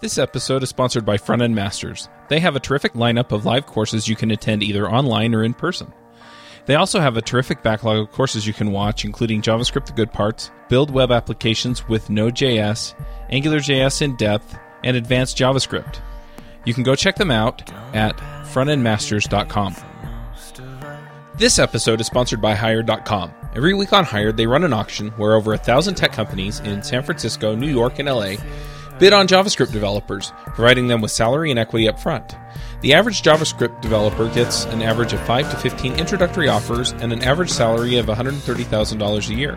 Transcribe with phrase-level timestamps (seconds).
[0.00, 2.08] This episode is sponsored by Front End Masters.
[2.28, 5.54] They have a terrific lineup of live courses you can attend either online or in
[5.54, 5.92] person.
[6.66, 10.12] They also have a terrific backlog of courses you can watch, including JavaScript The Good
[10.12, 12.94] Parts, Build Web Applications with Node.js,
[13.32, 15.98] AngularJS in Depth, and Advanced JavaScript.
[16.64, 18.16] You can go check them out at
[18.52, 19.74] frontendmasters.com.
[21.34, 23.32] This episode is sponsored by Hired.com.
[23.56, 26.84] Every week on Hired, they run an auction where over a thousand tech companies in
[26.84, 28.36] San Francisco, New York, and LA
[28.98, 32.34] bid on JavaScript developers, providing them with salary and equity up front.
[32.80, 37.22] The average JavaScript developer gets an average of 5 to 15 introductory offers and an
[37.22, 39.56] average salary of $130,000 a year.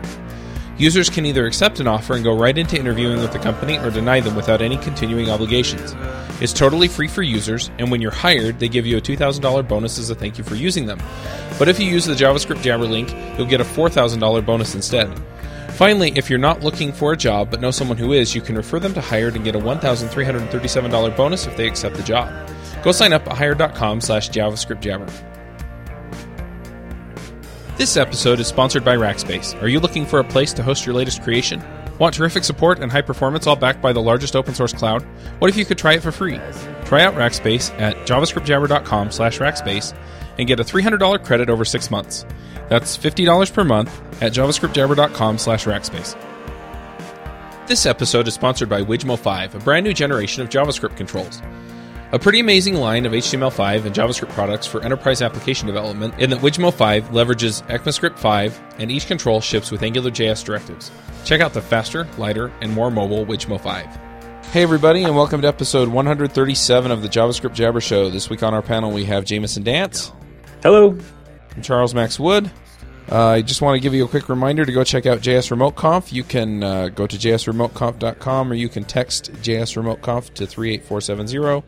[0.78, 3.90] Users can either accept an offer and go right into interviewing with the company or
[3.90, 5.94] deny them without any continuing obligations.
[6.40, 9.98] It's totally free for users, and when you're hired, they give you a $2,000 bonus
[9.98, 10.98] as a thank you for using them.
[11.58, 15.08] But if you use the JavaScript Jabber link, you'll get a $4,000 bonus instead.
[15.82, 18.54] Finally, if you're not looking for a job but know someone who is, you can
[18.54, 22.30] refer them to Hired and get a $1,337 bonus if they accept the job.
[22.84, 25.10] Go sign up at hired.com slash javascriptjabber.
[27.76, 29.60] This episode is sponsored by Rackspace.
[29.60, 31.60] Are you looking for a place to host your latest creation?
[31.98, 35.02] Want terrific support and high performance all backed by the largest open source cloud?
[35.38, 36.40] What if you could try it for free?
[36.84, 39.96] Try out Rackspace at javascriptjabber.com slash rackspace
[40.38, 42.24] and get a $300 credit over six months.
[42.68, 46.16] That's $50 per month at javascriptjabber.com slash rackspace.
[47.68, 51.40] This episode is sponsored by Wijmo 5, a brand new generation of JavaScript controls.
[52.14, 56.40] A pretty amazing line of HTML5 and JavaScript products for enterprise application development in that
[56.40, 60.90] Wijmo 5 leverages ECMAScript 5 and each control ships with AngularJS directives.
[61.24, 63.86] Check out the faster, lighter, and more mobile Wijmo 5.
[64.52, 68.10] Hey everybody, and welcome to episode 137 of the JavaScript Jabber Show.
[68.10, 70.12] This week on our panel we have Jameson Dance.
[70.62, 70.98] Hello.
[71.56, 72.50] I'm Charles Max Wood.
[73.10, 75.50] Uh, I just want to give you a quick reminder to go check out JS
[75.50, 76.12] Remote Conf.
[76.12, 81.64] You can uh, go to jsremoteconf.com or you can text JS Remote Conf to 38470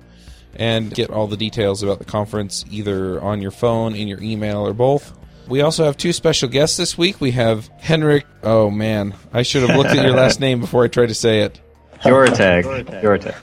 [0.56, 4.66] and get all the details about the conference either on your phone, in your email,
[4.66, 5.12] or both.
[5.48, 7.20] We also have two special guests this week.
[7.20, 8.24] We have Henrik.
[8.42, 11.40] Oh man, I should have looked at your last name before I tried to say
[11.40, 11.60] it.
[12.04, 12.64] Your tag.
[13.02, 13.34] Your tag.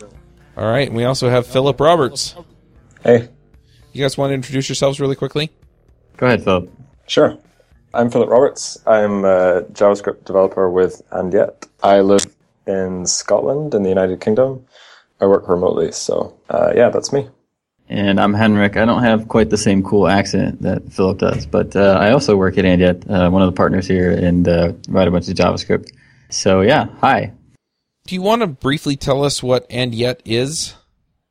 [0.58, 2.36] All right, and we also have Philip Roberts.
[3.04, 3.30] Hey,
[3.94, 5.50] You guys want to introduce yourselves really quickly?
[6.18, 6.70] Go ahead, Philip.
[7.08, 7.38] sure.
[7.94, 8.78] I'm Philip Roberts.
[8.88, 11.68] I'm a JavaScript developer with And Yet.
[11.84, 12.26] I live
[12.68, 14.66] in Scotland in the United Kingdom.
[15.22, 17.30] I work remotely, so uh, yeah, that's me.
[17.88, 18.78] And I'm Henrik.
[18.78, 22.36] I don't have quite the same cool accent that Philip does, but uh, I also
[22.36, 25.36] work at Andyet, uh, one of the partners here, and uh, write a bunch of
[25.36, 25.92] JavaScript.
[26.30, 27.34] So yeah, hi.
[28.08, 30.74] Do you want to briefly tell us what And Yet is?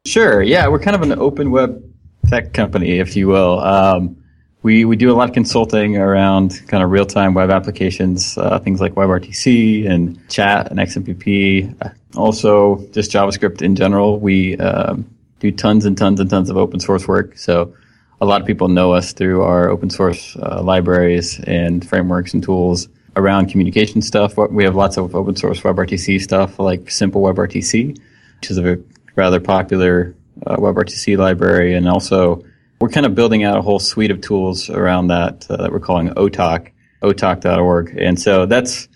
[0.06, 0.40] Sure.
[0.40, 1.82] Yeah, we're kind of an open web
[2.28, 3.58] tech company, if you will.
[3.60, 4.19] Um,
[4.62, 8.58] we we do a lot of consulting around kind of real time web applications, uh,
[8.58, 11.92] things like WebRTC and Chat and XMPP.
[12.16, 14.18] Also, just JavaScript in general.
[14.18, 17.38] We um, do tons and tons and tons of open source work.
[17.38, 17.74] So
[18.20, 22.42] a lot of people know us through our open source uh, libraries and frameworks and
[22.42, 24.36] tools around communication stuff.
[24.36, 27.98] We have lots of open source WebRTC stuff like Simple WebRTC,
[28.40, 28.78] which is a
[29.16, 30.14] rather popular
[30.46, 31.74] uh, WebRTC library.
[31.74, 32.44] And also,
[32.80, 35.80] we're kind of building out a whole suite of tools around that uh, that we're
[35.80, 36.70] calling OTalk,
[37.02, 37.96] otalk.org.
[37.98, 38.88] And so that's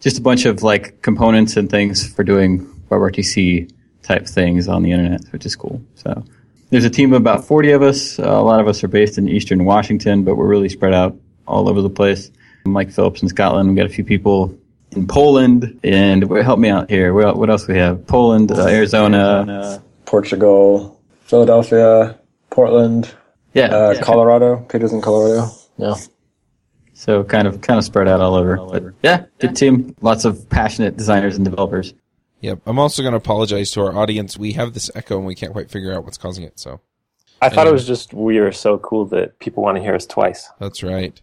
[0.00, 4.92] just a bunch of like components and things for doing WebRTC type things on the
[4.92, 5.82] internet, which is cool.
[5.94, 6.22] So
[6.68, 8.18] there's a team of about 40 of us.
[8.18, 11.16] Uh, a lot of us are based in Eastern Washington, but we're really spread out
[11.46, 12.30] all over the place.
[12.66, 13.70] Mike Phillips in Scotland.
[13.70, 14.54] We've got a few people
[14.90, 17.14] in Poland, and help me out here.
[17.14, 18.06] What what else we have?
[18.06, 19.82] Poland, uh, Arizona.
[20.04, 22.18] Portugal, Philadelphia,
[22.50, 23.14] Portland,
[23.54, 24.00] Yeah, uh, yeah.
[24.00, 24.56] Colorado.
[24.68, 25.50] Peter's in Colorado.
[25.76, 25.94] Yeah.
[26.94, 28.56] So kind of kind of spread out all over.
[28.56, 29.96] But yeah, good team.
[30.02, 31.94] Lots of passionate designers and developers.
[32.40, 32.60] Yep.
[32.66, 34.36] I'm also going to apologize to our audience.
[34.38, 36.58] We have this echo and we can't quite figure out what's causing it.
[36.58, 36.80] So
[37.42, 40.06] I thought it was just we are so cool that people want to hear us
[40.06, 40.48] twice.
[40.58, 41.20] that's right.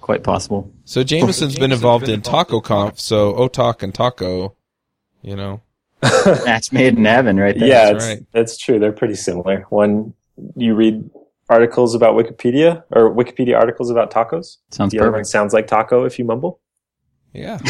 [0.00, 0.72] Quite possible.
[0.84, 2.98] So Jameson's been involved in Taco Conf.
[2.98, 4.56] So OTalk and Taco,
[5.20, 5.62] you know.
[6.44, 7.68] Match made in heaven, right there.
[7.68, 8.26] yeah, that's it's, right.
[8.32, 8.80] that's true.
[8.80, 9.66] They're pretty similar.
[9.70, 10.14] When
[10.56, 11.08] you read
[11.48, 16.04] articles about Wikipedia or Wikipedia articles about tacos, Sounds the other one sounds like taco
[16.04, 16.60] if you mumble.
[17.32, 17.58] Yeah.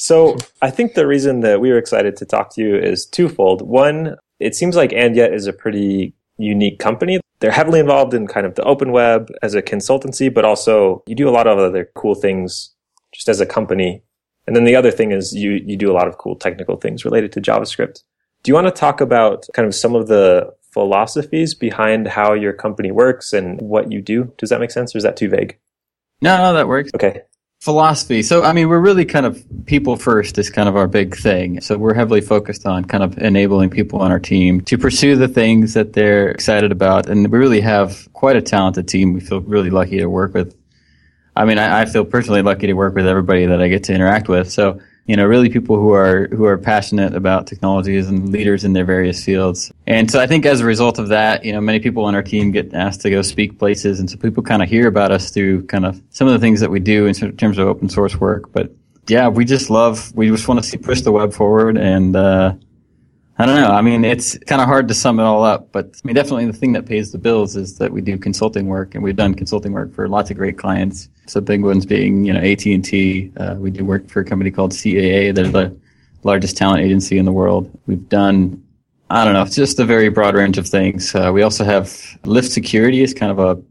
[0.00, 3.60] So I think the reason that we were excited to talk to you is twofold.
[3.60, 7.20] One, it seems like And Yet is a pretty unique company.
[7.40, 11.14] They're heavily involved in kind of the open web as a consultancy, but also you
[11.14, 12.74] do a lot of other cool things
[13.12, 14.02] just as a company.
[14.46, 17.04] And then the other thing is you, you do a lot of cool technical things
[17.04, 18.02] related to JavaScript.
[18.42, 22.52] Do you want to talk about kind of some of the philosophies behind how your
[22.52, 24.32] company works and what you do?
[24.38, 25.58] Does that make sense or is that too vague?
[26.22, 26.90] No, no, that works.
[26.94, 27.22] Okay.
[27.60, 28.22] philosophy.
[28.22, 31.60] So, I mean, we're really kind of people first is kind of our big thing.
[31.60, 35.28] So we're heavily focused on kind of enabling people on our team to pursue the
[35.28, 37.06] things that they're excited about.
[37.08, 39.12] And we really have quite a talented team.
[39.12, 40.56] We feel really lucky to work with.
[41.36, 43.94] I mean, I, I feel personally lucky to work with everybody that I get to
[43.94, 44.50] interact with.
[44.50, 44.80] So
[45.10, 48.84] you know, really people who are who are passionate about technologies and leaders in their
[48.84, 49.69] various fields.
[49.90, 52.22] And so I think as a result of that, you know, many people on our
[52.22, 55.32] team get asked to go speak places, and so people kind of hear about us
[55.32, 58.14] through kind of some of the things that we do in terms of open source
[58.14, 58.52] work.
[58.52, 58.70] But
[59.08, 62.14] yeah, we just love, we just want to see push the web forward and.
[62.14, 62.54] Uh,
[63.36, 63.70] I don't know.
[63.70, 66.44] I mean, it's kind of hard to sum it all up, but I mean, definitely
[66.44, 69.34] the thing that pays the bills is that we do consulting work, and we've done
[69.34, 71.08] consulting work for lots of great clients.
[71.26, 73.32] So big ones being, you know, AT and T.
[73.38, 75.34] Uh, we do work for a company called CAA.
[75.34, 75.74] They're the
[76.22, 77.70] largest talent agency in the world.
[77.86, 78.62] We've done,
[79.10, 81.14] I don't know, it's just a very broad range of things.
[81.14, 83.62] Uh, we also have Lift Security is kind of a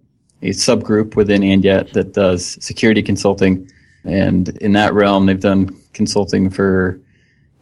[0.41, 3.69] a subgroup within Andyet that does security consulting,
[4.05, 6.99] and in that realm, they've done consulting for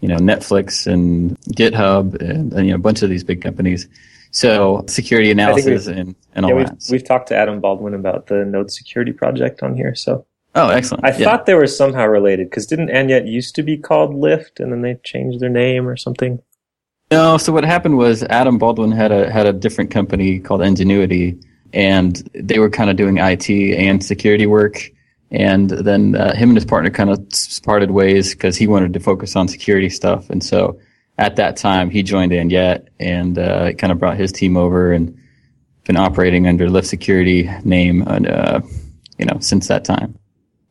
[0.01, 3.87] you know, Netflix and GitHub and, and, you know, a bunch of these big companies.
[4.31, 6.73] So security analysis and, and all yeah, that.
[6.73, 9.95] We've, we've talked to Adam Baldwin about the Node Security Project on here.
[9.95, 10.25] So
[10.55, 11.05] Oh, excellent.
[11.05, 11.25] I yeah.
[11.25, 14.81] thought they were somehow related because didn't Andyet used to be called Lift and then
[14.81, 16.41] they changed their name or something?
[17.09, 21.39] No, so what happened was Adam Baldwin had a had a different company called Ingenuity
[21.73, 24.91] and they were kind of doing IT and security work
[25.31, 27.25] and then uh, him and his partner kind of
[27.63, 30.29] parted ways because he wanted to focus on security stuff.
[30.29, 30.79] And so
[31.17, 35.17] at that time, he joined Andyet and uh, kind of brought his team over and
[35.83, 38.61] been operating under Lift Security name, uh,
[39.17, 40.17] you know, since that time.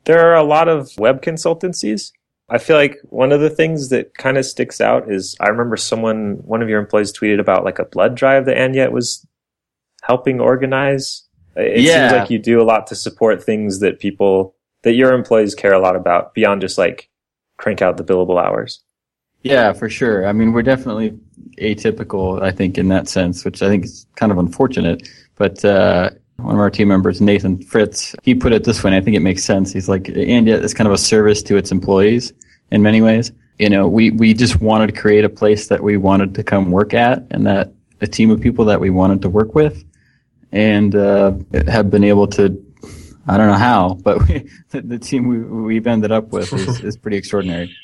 [0.05, 2.13] There are a lot of web consultancies.
[2.49, 5.77] I feel like one of the things that kind of sticks out is I remember
[5.77, 9.27] someone, one of your employees tweeted about like a blood drive that Andyet was
[10.03, 11.27] helping organize
[11.57, 12.09] it yeah.
[12.09, 15.73] seems like you do a lot to support things that people that your employees care
[15.73, 17.09] a lot about beyond just like
[17.57, 18.83] crank out the billable hours.
[19.43, 20.27] Yeah, for sure.
[20.27, 21.19] I mean, we're definitely
[21.59, 25.09] atypical, I think, in that sense, which I think is kind of unfortunate.
[25.37, 28.95] But uh, one of our team members, Nathan Fritz, he put it this way, and
[28.95, 29.73] I think it makes sense.
[29.73, 32.33] He's like, and yet it's kind of a service to its employees
[32.71, 33.33] in many ways.
[33.59, 36.71] You know, we, we just wanted to create a place that we wanted to come
[36.71, 39.83] work at and that a team of people that we wanted to work with
[40.53, 41.33] and uh,
[41.67, 42.63] have been able to.
[43.29, 46.81] I don't know how, but we, the, the, team we, we've ended up with is,
[46.85, 47.75] is pretty extraordinary.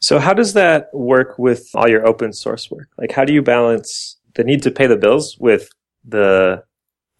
[0.00, 2.88] So, how does that work with all your open source work?
[2.98, 5.68] Like, how do you balance the need to pay the bills with
[6.04, 6.64] the,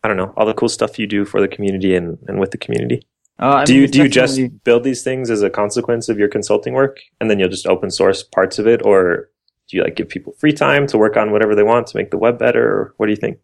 [0.05, 2.51] I don't know, all the cool stuff you do for the community and, and with
[2.51, 3.07] the community?
[3.39, 6.29] Uh, do mean, you do you just build these things as a consequence of your
[6.29, 9.31] consulting work, and then you'll just open source parts of it, or
[9.69, 12.11] do you like give people free time to work on whatever they want to make
[12.11, 13.39] the web better, or what do you think?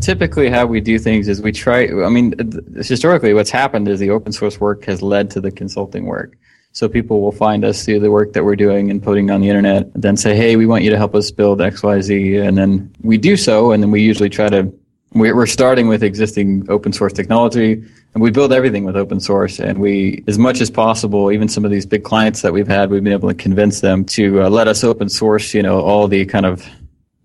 [0.00, 1.88] Typically, how we do things is we try.
[2.04, 2.34] I mean,
[2.76, 6.36] historically, what's happened is the open source work has led to the consulting work.
[6.72, 9.48] So people will find us through the work that we're doing and putting on the
[9.48, 12.58] internet, then say, "Hey, we want you to help us build X, Y, Z," and
[12.58, 14.70] then we do so, and then we usually try to.
[15.12, 17.72] We're starting with existing open source technology,
[18.14, 19.58] and we build everything with open source.
[19.58, 22.90] And we, as much as possible, even some of these big clients that we've had,
[22.90, 26.08] we've been able to convince them to uh, let us open source, you know, all
[26.08, 26.68] the kind of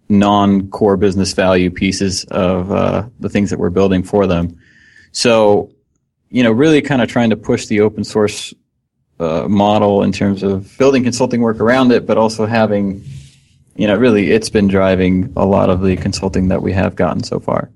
[0.09, 4.57] non-core business value pieces of uh, the things that we're building for them.
[5.11, 5.71] So,
[6.29, 8.53] you know, really kind of trying to push the open source
[9.19, 13.03] uh, model in terms of building consulting work around it, but also having,
[13.75, 17.23] you know, really it's been driving a lot of the consulting that we have gotten
[17.23, 17.69] so far,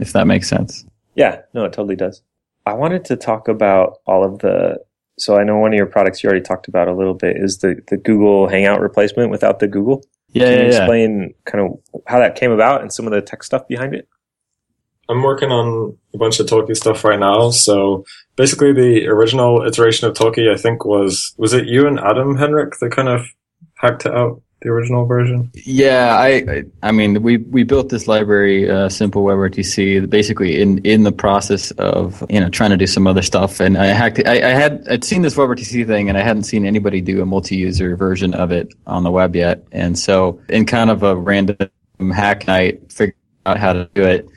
[0.00, 0.84] if that makes sense.
[1.14, 2.22] Yeah, no, it totally does.
[2.66, 4.78] I wanted to talk about all of the.
[5.18, 7.58] So I know one of your products you already talked about a little bit is
[7.58, 10.02] the, the Google Hangout replacement without the Google.
[10.32, 11.50] Yeah, Can you yeah, explain yeah.
[11.50, 14.08] kind of how that came about and some of the tech stuff behind it?
[15.10, 17.50] I'm working on a bunch of Talky stuff right now.
[17.50, 18.04] So
[18.36, 22.78] basically, the original iteration of Talky, I think, was was it you and Adam Henrik
[22.78, 23.26] that kind of
[23.74, 24.40] hacked it out?
[24.62, 25.50] The original version?
[25.54, 31.04] Yeah, I, I mean, we we built this library, uh, Simple WebRTC, basically in in
[31.04, 34.20] the process of you know trying to do some other stuff, and I hacked.
[34.26, 37.26] I, I had I'd seen this WebRTC thing, and I hadn't seen anybody do a
[37.26, 41.70] multi-user version of it on the web yet, and so in kind of a random
[42.12, 44.28] hack night, figured out how to do it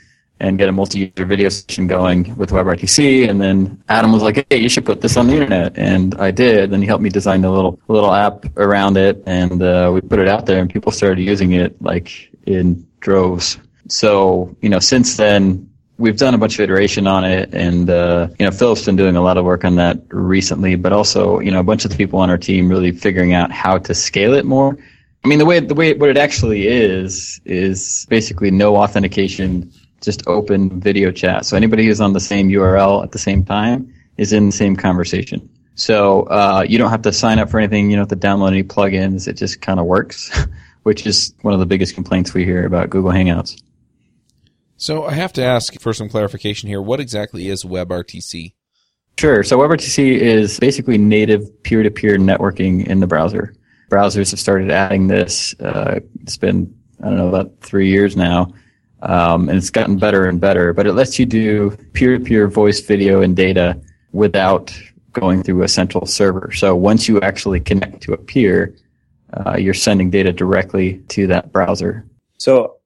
[0.43, 3.29] and get a multi-user video session going with WebRTC.
[3.29, 6.31] And then Adam was like, "Hey, you should put this on the internet," and I
[6.31, 6.73] did.
[6.73, 10.19] And he helped me design a little little app around it, and uh, we put
[10.19, 13.57] it out there, and people started using it like in droves.
[13.87, 15.69] So you know, since then.
[15.99, 19.15] We've done a bunch of iteration on it, and uh, you know Philip's been doing
[19.15, 20.75] a lot of work on that recently.
[20.75, 23.51] But also, you know, a bunch of the people on our team really figuring out
[23.51, 24.75] how to scale it more.
[25.23, 29.71] I mean, the way the way what it actually is is basically no authentication
[30.03, 31.45] just open video chat.
[31.45, 34.75] So anybody who's on the same URL at the same time is in the same
[34.75, 35.49] conversation.
[35.75, 37.89] So uh, you don't have to sign up for anything.
[37.89, 39.27] You don't have to download any plugins.
[39.27, 40.31] It just kind of works,
[40.83, 43.61] which is one of the biggest complaints we hear about Google Hangouts.
[44.77, 46.81] So I have to ask for some clarification here.
[46.81, 48.53] What exactly is WebRTC?
[49.17, 49.43] Sure.
[49.43, 53.55] So WebRTC is basically native peer-to-peer networking in the browser.
[53.89, 55.57] Browsers have started adding this.
[55.59, 58.53] Uh, it's been I don't know about three years now,
[59.03, 60.73] um, and it's gotten better and better.
[60.73, 63.79] But it lets you do peer-to-peer voice, video, and data
[64.11, 64.73] without
[65.11, 66.51] going through a central server.
[66.51, 68.75] So once you actually connect to a peer,
[69.33, 72.05] uh, you're sending data directly to that browser.
[72.37, 72.77] So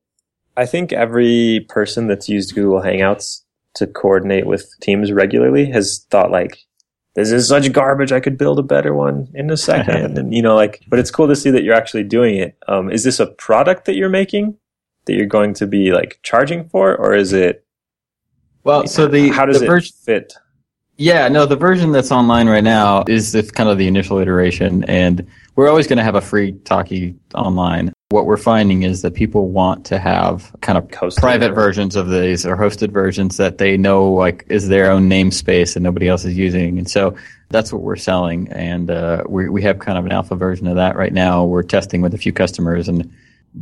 [0.57, 3.43] I think every person that's used Google Hangouts
[3.75, 6.57] to coordinate with teams regularly has thought like,
[7.15, 8.11] this is such garbage.
[8.11, 10.17] I could build a better one in a second.
[10.19, 12.57] and, you know, like, but it's cool to see that you're actually doing it.
[12.67, 14.55] Um, is this a product that you're making
[15.07, 17.65] that you're going to be like charging for or is it?
[18.63, 20.33] Well, so the, how does the it version, fit?
[20.97, 24.83] Yeah, no, the version that's online right now is this kind of the initial iteration,
[24.85, 27.93] and we're always going to have a free Talky online.
[28.09, 31.95] What we're finding is that people want to have kind of Hosted private or- versions
[31.95, 36.07] of these or hosted versions that they know like is their own namespace and nobody
[36.07, 37.15] else is using, and so
[37.49, 38.47] that's what we're selling.
[38.51, 41.45] And uh, we we have kind of an alpha version of that right now.
[41.45, 43.13] We're testing with a few customers, and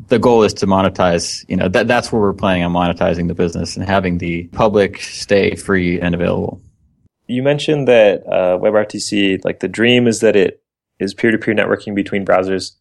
[0.08, 1.46] the goal is to monetize.
[1.48, 5.02] You know, that that's where we're planning on monetizing the business and having the public
[5.02, 6.62] stay free and available.
[7.28, 10.62] You mentioned that uh, WebRTC, like the dream is that it
[11.00, 12.74] is peer-to-peer networking between browsers.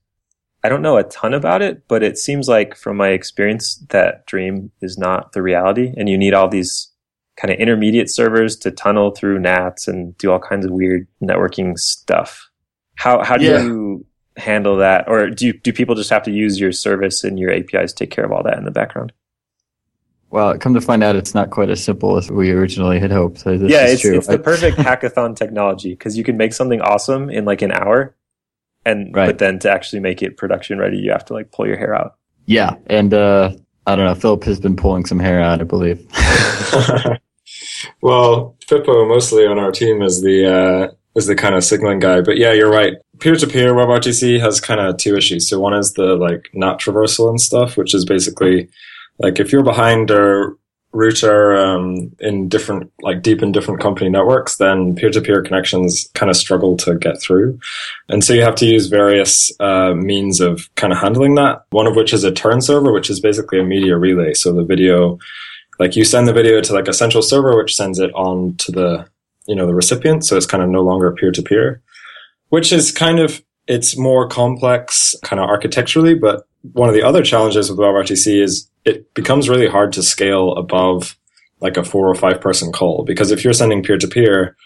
[0.63, 4.27] I don't know a ton about it, but it seems like from my experience that
[4.27, 6.91] dream is not the reality, and you need all these
[7.37, 11.77] kind of intermediate servers to tunnel through NATs and do all kinds of weird networking
[11.79, 12.49] stuff.
[12.97, 13.63] How how do Yeah.
[13.63, 17.39] you handle that, or do you, do people just have to use your service and
[17.39, 19.13] your APIs to take care of all that in the background?
[20.31, 23.39] Well, come to find out, it's not quite as simple as we originally had hoped.
[23.39, 24.17] So this yeah, is it's, true.
[24.17, 28.17] it's the perfect hackathon technology because you can make something awesome in like an hour,
[28.85, 29.27] and Right.
[29.27, 31.95] but then to actually make it production ready, you have to like pull your hair
[31.95, 32.17] out.
[32.47, 33.53] Yeah, and uh,
[33.87, 34.15] I don't know.
[34.17, 36.05] Philip has been pulling some hair out, I believe.
[38.03, 42.21] well, Fippo mostly on our team is the uh, is the kind of signaling guy.
[42.21, 42.95] But yeah, you're right.
[43.21, 45.49] Peer to peer WebRTC has kind of two issues.
[45.49, 48.69] So one is the like NAT traversal and stuff, which is basically
[49.19, 50.51] like if you're behind a
[50.95, 56.09] router um, in different like deep in different company networks, then peer to peer connections
[56.15, 57.59] kind of struggle to get through,
[58.09, 61.65] and so you have to use various uh, means of kind of handling that.
[61.71, 64.35] One of which is a turn server, which is basically a media relay.
[64.35, 65.19] So the video
[65.79, 68.73] like you send the video to like a central server which sends it on to
[68.73, 69.09] the
[69.47, 71.83] you know the recipient so it's kind of no longer peer to peer
[72.49, 77.23] which is kind of it's more complex kind of architecturally but one of the other
[77.23, 81.17] challenges with WebRTC is it becomes really hard to scale above
[81.61, 84.57] like a four or five person call because if you're sending peer to peer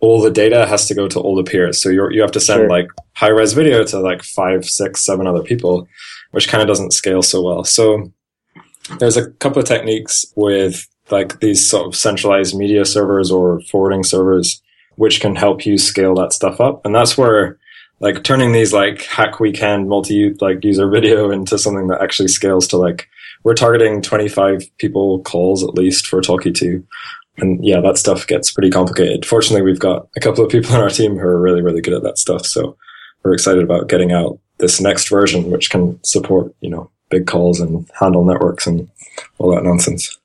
[0.00, 2.40] all the data has to go to all the peers so you're, you have to
[2.40, 2.68] send Sure.
[2.68, 5.88] like high res video to like five six seven other people
[6.32, 8.12] which kind of doesn't scale so well so
[8.98, 14.04] there's a couple of techniques with like these sort of centralized media servers or forwarding
[14.04, 14.62] servers
[14.96, 16.84] which can help you scale that stuff up.
[16.84, 17.58] And that's where
[18.00, 22.66] like turning these like hack weekend multi like user video into something that actually scales
[22.68, 23.08] to like
[23.44, 26.84] we're targeting 25 people calls at least for talky 2
[27.38, 29.24] and yeah that stuff gets pretty complicated.
[29.24, 31.94] Fortunately we've got a couple of people on our team who are really really good
[31.94, 32.44] at that stuff.
[32.44, 32.76] So
[33.22, 37.60] we're excited about getting out this next version which can support you know big calls
[37.60, 38.90] and handle networks and
[39.38, 40.18] all that nonsense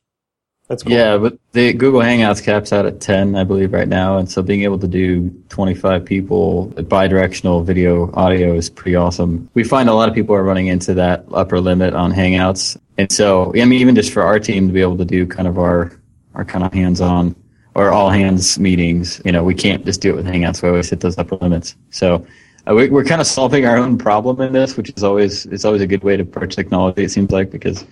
[0.71, 0.93] That's cool.
[0.93, 4.17] Yeah, but the Google Hangouts caps out at 10, I believe, right now.
[4.17, 9.49] And so being able to do 25 people bi-directional video audio is pretty awesome.
[9.53, 12.77] We find a lot of people are running into that upper limit on Hangouts.
[12.97, 15.45] And so, I mean, even just for our team to be able to do kind
[15.45, 15.91] of our,
[16.35, 17.35] our kind of hands-on
[17.75, 20.63] or all hands meetings, you know, we can't just do it with Hangouts.
[20.63, 21.75] We always hit those upper limits.
[21.89, 22.25] So
[22.65, 25.65] uh, we, we're kind of solving our own problem in this, which is always, it's
[25.65, 27.85] always a good way to approach technology, it seems like, because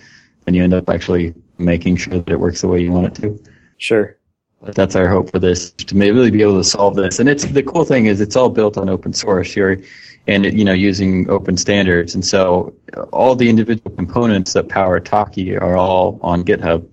[0.49, 3.21] then you end up actually making sure that it works the way you want it
[3.21, 3.39] to.
[3.77, 4.17] Sure.
[4.63, 7.19] But that's our hope for this to really be able to solve this.
[7.19, 9.79] And it's the cool thing is it's all built on open source here,
[10.27, 12.15] and you know using open standards.
[12.15, 12.73] And so
[13.13, 16.83] all the individual components that power Talky are all on GitHub.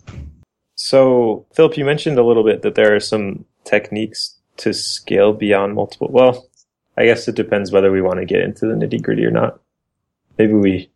[0.74, 5.74] So, Philip, you mentioned a little bit that there are some techniques to scale beyond
[5.74, 6.08] multiple.
[6.10, 6.46] Well,
[6.98, 9.60] I guess it depends whether we want to get into the nitty gritty or not.
[10.36, 10.90] Maybe we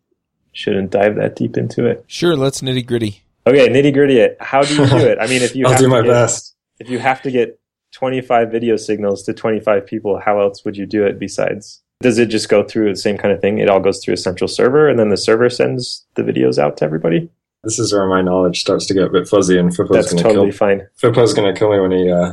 [0.61, 2.05] shouldn't dive that deep into it.
[2.07, 3.23] Sure, let's nitty gritty.
[3.47, 4.37] Okay, nitty gritty it.
[4.41, 5.19] How do you do it?
[5.19, 7.31] I mean, if you i'll have do to my get, best if you have to
[7.31, 7.61] get
[7.93, 11.83] 25 video signals to 25 people, how else would you do it besides?
[12.01, 13.59] Does it just go through the same kind of thing?
[13.59, 16.77] It all goes through a central server and then the server sends the videos out
[16.79, 17.31] to everybody?
[17.63, 20.23] this is where my knowledge starts to get a bit fuzzy and Fippo's That's gonna
[20.23, 20.89] totally kill fine.
[20.99, 22.33] Fippo's gonna kill me when he uh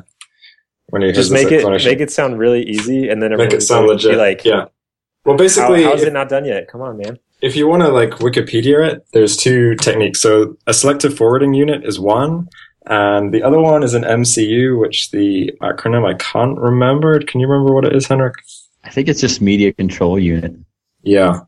[0.89, 1.91] when you just make it explanation.
[1.91, 4.17] make it sound really easy, and then Make it sound going be legit.
[4.17, 4.67] like, yeah.
[5.25, 6.69] Well, how, basically, how is it not done yet?
[6.69, 7.19] Come on, man.
[7.41, 10.21] If you want to like Wikipedia it, there's two techniques.
[10.21, 12.49] So a selective forwarding unit is one,
[12.85, 17.19] and the other one is an MCU, which the acronym I can't remember.
[17.19, 18.35] Can you remember what it is, Henrik?
[18.83, 20.55] I think it's just media control unit.
[21.03, 21.41] Yeah.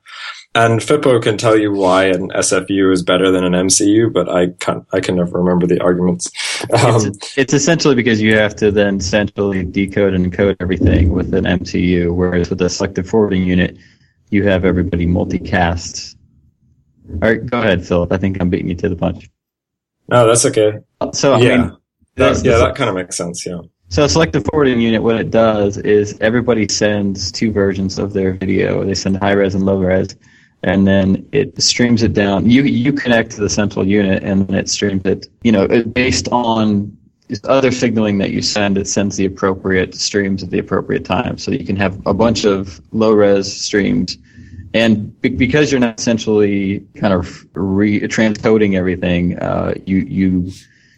[0.56, 4.48] And Fippo can tell you why an SFU is better than an MCU, but I
[4.60, 6.32] can't, I can never remember the arguments.
[6.74, 11.34] Um, it's, it's essentially because you have to then centrally decode and encode everything with
[11.34, 13.78] an MCU, whereas with a selective forwarding unit,
[14.30, 16.16] you have everybody multicast.
[17.22, 18.12] All right, go ahead, Philip.
[18.12, 19.30] I think I'm beating you to the punch.
[20.10, 20.74] no, that's okay.
[21.14, 21.58] So I Yeah.
[21.58, 21.76] mean,
[22.16, 23.46] That, yeah, that kind of makes sense.
[23.46, 23.60] Yeah.
[23.88, 28.34] So a selective forwarding unit, what it does is everybody sends two versions of their
[28.34, 28.84] video.
[28.84, 30.16] They send high res and low res,
[30.64, 32.50] and then it streams it down.
[32.50, 35.28] You you connect to the central unit, and then it streams it.
[35.44, 36.96] You know, based on
[37.44, 41.38] other signaling that you send, it sends the appropriate streams at the appropriate time.
[41.38, 44.18] So you can have a bunch of low res streams,
[44.74, 50.52] and be- because you're not essentially kind of re- transcoding everything, uh, you you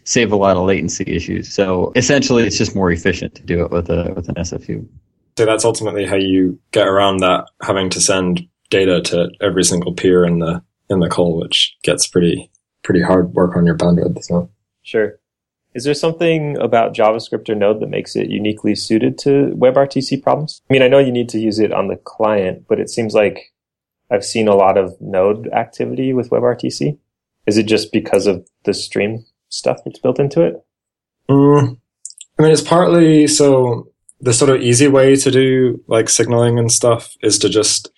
[0.04, 1.52] save a lot of latency issues.
[1.52, 4.86] So essentially, it's just more efficient to do it with a with an SFU.
[5.38, 9.92] So that's ultimately how you get around that having to send data to every single
[9.92, 12.50] peer in the in the call, which gets pretty
[12.82, 14.22] pretty hard work on your bandwidth.
[14.24, 14.50] So
[14.82, 15.18] Sure.
[15.74, 20.60] Is there something about JavaScript or Node that makes it uniquely suited to WebRTC problems?
[20.68, 23.14] I mean, I know you need to use it on the client, but it seems
[23.14, 23.52] like
[24.10, 26.98] I've seen a lot of Node activity with WebRTC.
[27.46, 30.64] Is it just because of the stream stuff that's built into it?
[31.28, 31.78] Mm,
[32.38, 36.70] I mean, it's partly so the sort of easy way to do like signaling and
[36.70, 37.90] stuff is to just.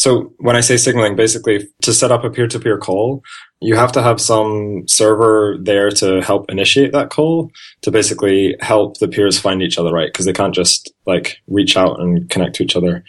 [0.00, 3.22] So when I say signaling, basically to set up a peer-to-peer call,
[3.60, 7.50] you have to have some server there to help initiate that call
[7.82, 10.10] to basically help the peers find each other, right?
[10.10, 13.04] Because they can't just like reach out and connect to each other.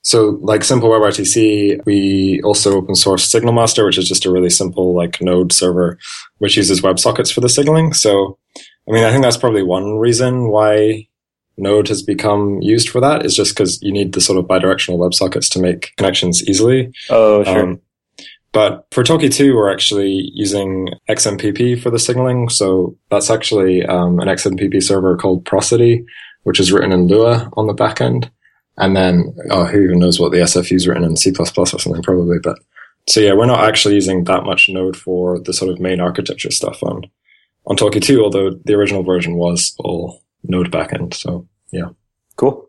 [0.00, 4.48] So like simple WebRTC, we also open source Signal Master, which is just a really
[4.48, 5.98] simple like node server,
[6.38, 7.92] which uses WebSockets for the signaling.
[7.92, 8.38] So
[8.88, 11.06] I mean, I think that's probably one reason why
[11.60, 14.98] Node has become used for that is just because you need the sort of bidirectional
[14.98, 16.92] WebSockets to make connections easily.
[17.08, 17.60] Oh, sure.
[17.60, 17.80] Um,
[18.52, 22.48] but for Talky 2, we're actually using XMPP for the signaling.
[22.48, 26.04] So that's actually um, an XMPP server called Prosody,
[26.42, 28.30] which is written in Lua on the back end.
[28.76, 32.02] And then, oh, who even knows what the SFU is written in C++ or something,
[32.02, 32.38] probably.
[32.42, 32.58] But
[33.08, 36.50] so yeah, we're not actually using that much Node for the sort of main architecture
[36.50, 37.02] stuff on
[37.66, 41.14] on Talky 2, although the original version was all Node backend.
[41.14, 41.90] So yeah.
[42.36, 42.68] Cool.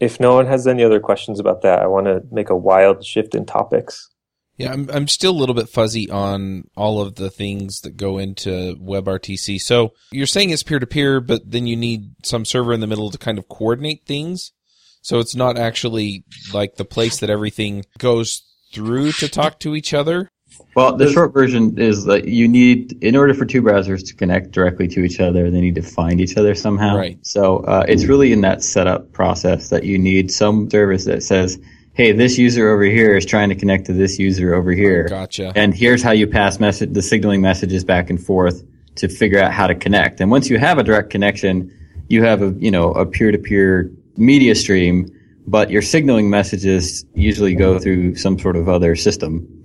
[0.00, 3.04] If no one has any other questions about that, I want to make a wild
[3.04, 4.10] shift in topics.
[4.56, 8.18] Yeah, I'm I'm still a little bit fuzzy on all of the things that go
[8.18, 9.60] into WebRTC.
[9.60, 12.86] So you're saying it's peer to peer, but then you need some server in the
[12.86, 14.52] middle to kind of coordinate things.
[15.00, 19.94] So it's not actually like the place that everything goes through to talk to each
[19.94, 20.30] other.
[20.74, 24.52] Well, the short version is that you need, in order for two browsers to connect
[24.52, 26.96] directly to each other, they need to find each other somehow.
[26.96, 27.18] Right.
[27.22, 31.58] So uh, it's really in that setup process that you need some service that says,
[31.92, 35.52] "Hey, this user over here is trying to connect to this user over here." Gotcha.
[35.54, 38.62] and here's how you pass message the signaling messages back and forth
[38.94, 40.20] to figure out how to connect.
[40.20, 41.70] And once you have a direct connection,
[42.08, 45.10] you have a you know a peer-to-peer media stream,
[45.46, 49.61] but your signaling messages usually go through some sort of other system.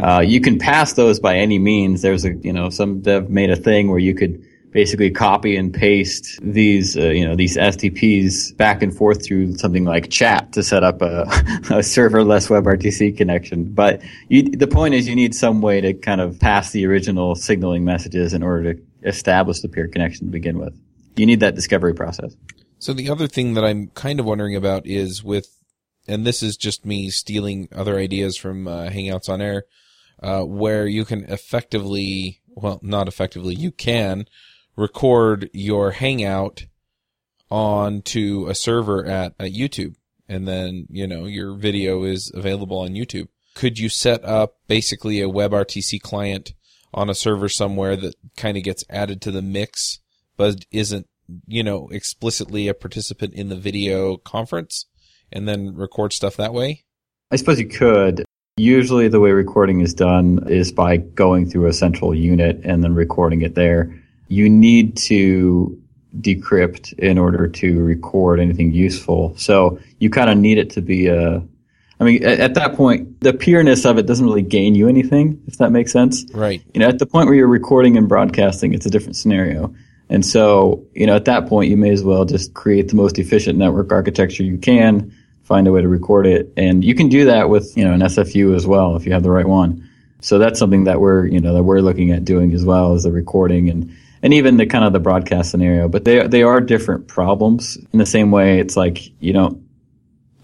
[0.00, 2.02] Uh, you can pass those by any means.
[2.02, 5.74] There's a you know some dev made a thing where you could basically copy and
[5.74, 10.62] paste these uh, you know these SDPs back and forth through something like chat to
[10.62, 13.64] set up a, a serverless WebRTC connection.
[13.72, 17.34] But you, the point is you need some way to kind of pass the original
[17.34, 20.78] signaling messages in order to establish the peer connection to begin with.
[21.16, 22.34] You need that discovery process.
[22.78, 25.48] So the other thing that I'm kind of wondering about is with,
[26.08, 29.64] and this is just me stealing other ideas from uh, Hangouts on Air,
[30.22, 34.26] uh, where you can effectively, well, not effectively, you can
[34.76, 36.66] record your Hangout
[37.50, 39.96] onto a server at, at YouTube,
[40.28, 43.28] and then you know your video is available on YouTube.
[43.54, 46.54] Could you set up basically a WebRTC client
[46.94, 49.98] on a server somewhere that kind of gets added to the mix,
[50.36, 51.06] but isn't
[51.46, 54.86] you know, explicitly a participant in the video conference
[55.32, 56.84] and then record stuff that way?
[57.30, 58.24] I suppose you could.
[58.56, 62.94] Usually, the way recording is done is by going through a central unit and then
[62.94, 63.94] recording it there.
[64.28, 65.80] You need to
[66.18, 69.34] decrypt in order to record anything useful.
[69.36, 71.42] So you kind of need it to be a.
[72.00, 75.40] I mean, at, at that point, the pureness of it doesn't really gain you anything,
[75.46, 76.24] if that makes sense.
[76.32, 76.62] Right.
[76.74, 79.74] You know, at the point where you're recording and broadcasting, it's a different scenario.
[80.08, 83.18] And so, you know, at that point, you may as well just create the most
[83.18, 85.14] efficient network architecture you can,
[85.50, 86.52] find a way to record it.
[86.56, 89.24] And you can do that with, you know, an SFU as well if you have
[89.24, 89.90] the right one.
[90.20, 93.02] So that's something that we're, you know, that we're looking at doing as well as
[93.02, 95.88] the recording and, and even the kind of the broadcast scenario.
[95.88, 99.66] But they, they are different problems in the same way it's like, you don't,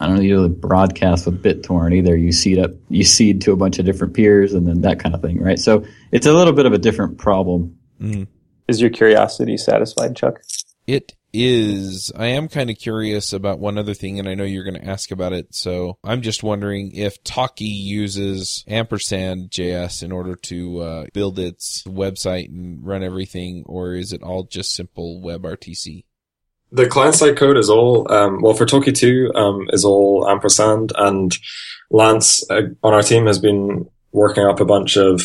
[0.00, 2.16] I don't know, you don't broadcast with BitTorrent either.
[2.16, 5.14] You seed up, you seed to a bunch of different peers and then that kind
[5.14, 5.58] of thing, right?
[5.58, 7.78] So it's a little bit of a different problem.
[8.00, 8.26] Mm.
[8.66, 10.40] Is your curiosity satisfied, Chuck?
[10.88, 12.12] It is.
[12.16, 14.88] I am kind of curious about one other thing, and I know you're going to
[14.88, 15.54] ask about it.
[15.54, 21.82] So I'm just wondering if Talky uses ampersand JS in order to uh, build its
[21.84, 26.04] website and run everything, or is it all just simple WebRTC?
[26.72, 30.92] The client side code is all, um, well, for Talky 2, um, is all ampersand,
[30.96, 31.36] and
[31.90, 35.22] Lance uh, on our team has been working up a bunch of,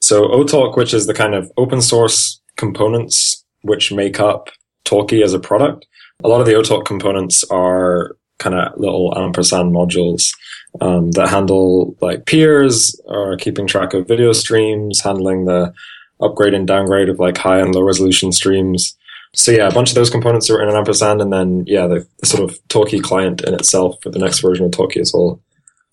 [0.00, 4.48] so OTalk, which is the kind of open source components which make up
[4.90, 5.86] Talky as a product.
[6.24, 10.34] A lot of the OTalk components are kind of little ampersand modules
[10.80, 15.72] um, that handle like peers or keeping track of video streams, handling the
[16.20, 18.96] upgrade and downgrade of like high and low resolution streams.
[19.32, 22.04] So yeah, a bunch of those components are in an ampersand, and then yeah, the,
[22.18, 25.40] the sort of Talky client in itself for the next version of Talky is all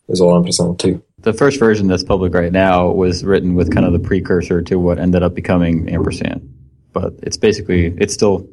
[0.09, 1.03] is all ampersand too.
[1.19, 4.79] The first version that's public right now was written with kind of the precursor to
[4.79, 6.51] what ended up becoming ampersand
[6.99, 8.47] but it's basically it's still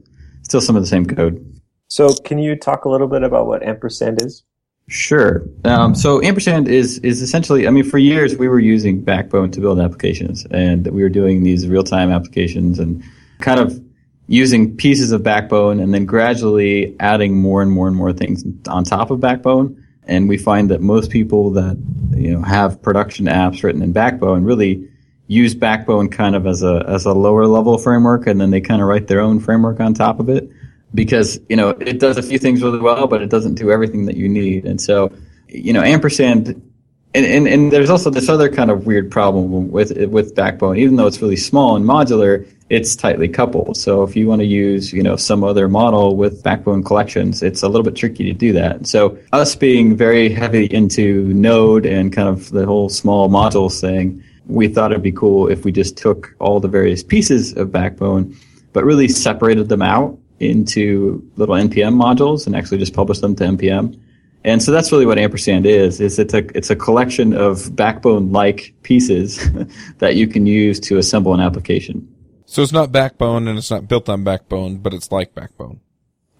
[0.44, 1.44] still some of the same code.
[1.88, 4.44] So, can you talk a little bit about what ampersand is?
[4.88, 5.42] Sure.
[5.64, 7.66] Um, so ampersand is is essentially.
[7.66, 11.42] I mean, for years we were using Backbone to build applications, and we were doing
[11.42, 13.02] these real time applications and
[13.40, 13.82] kind of
[14.26, 18.84] using pieces of Backbone, and then gradually adding more and more and more things on
[18.84, 19.82] top of Backbone.
[20.06, 21.82] And we find that most people that
[22.14, 24.86] you know have production apps written in Backbone really
[25.26, 28.82] use Backbone kind of as a as a lower level framework, and then they kind
[28.82, 30.50] of write their own framework on top of it
[30.94, 34.06] because you know it does a few things really well, but it doesn't do everything
[34.06, 34.64] that you need.
[34.64, 35.12] And so,
[35.48, 36.70] you know, ampersand.
[37.16, 40.78] And, and, and there's also this other kind of weird problem with with Backbone.
[40.78, 43.76] Even though it's really small and modular, it's tightly coupled.
[43.76, 47.62] So if you want to use, you know, some other model with backbone collections, it's
[47.62, 48.86] a little bit tricky to do that.
[48.86, 54.23] So us being very heavy into Node and kind of the whole small modules thing,
[54.46, 58.36] we thought it'd be cool if we just took all the various pieces of Backbone,
[58.72, 63.44] but really separated them out into little npm modules and actually just published them to
[63.44, 63.98] npm.
[64.44, 66.00] And so that's really what ampersand is.
[66.00, 69.48] Is it's a it's a collection of backbone like pieces
[69.98, 72.06] that you can use to assemble an application.
[72.44, 75.80] So it's not backbone and it's not built on backbone, but it's like backbone.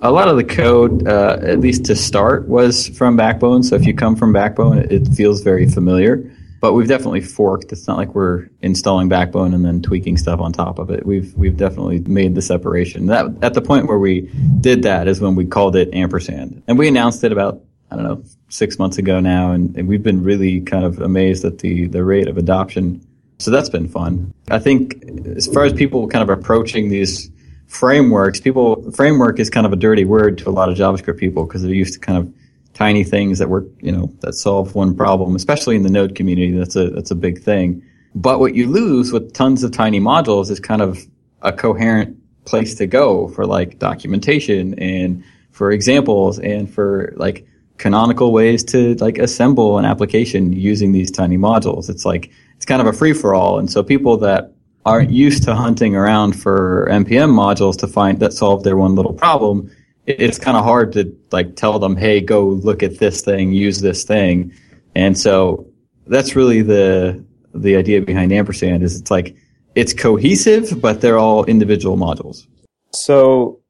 [0.01, 3.63] A lot of the code, uh, at least to start, was from Backbone.
[3.63, 6.31] So if you come from Backbone, it feels very familiar
[6.65, 7.73] but we've definitely forked.
[7.73, 11.05] It's not like we're installing Backbone and then tweaking stuff on top of it.
[11.05, 13.05] We've we've definitely made the separation.
[13.09, 14.31] That at the point where we
[14.63, 18.05] did that is when we called it ampersand, and we announced it about I don't
[18.05, 21.87] know six months ago now, and, and we've been really kind of amazed at the
[21.87, 23.07] the rate of adoption.
[23.41, 24.33] So that's been fun.
[24.51, 25.05] I think
[25.37, 27.31] as far as people kind of approaching these
[27.67, 31.45] frameworks, people framework is kind of a dirty word to a lot of JavaScript people
[31.45, 32.33] because they're used to kind of
[32.75, 36.51] tiny things that work, you know, that solve one problem, especially in the node community.
[36.51, 37.83] That's a, that's a big thing.
[38.15, 40.99] But what you lose with tons of tiny modules is kind of
[41.43, 47.47] a coherent place to go for like documentation and for examples and for like
[47.79, 51.89] canonical ways to like assemble an application using these tiny modules.
[51.89, 53.59] It's like, it's kind of a free for all.
[53.59, 54.53] And so people that
[54.85, 59.15] aren't used to hunting around for NPM modules to find that solve their one little
[59.15, 59.71] problem
[60.07, 63.81] it's kind of hard to like tell them, hey, go look at this thing, use
[63.81, 64.53] this thing.
[64.95, 65.67] And so
[66.07, 69.37] that's really the the idea behind ampersand is it's like
[69.75, 72.47] it's cohesive, but they're all individual modules.
[72.93, 73.61] So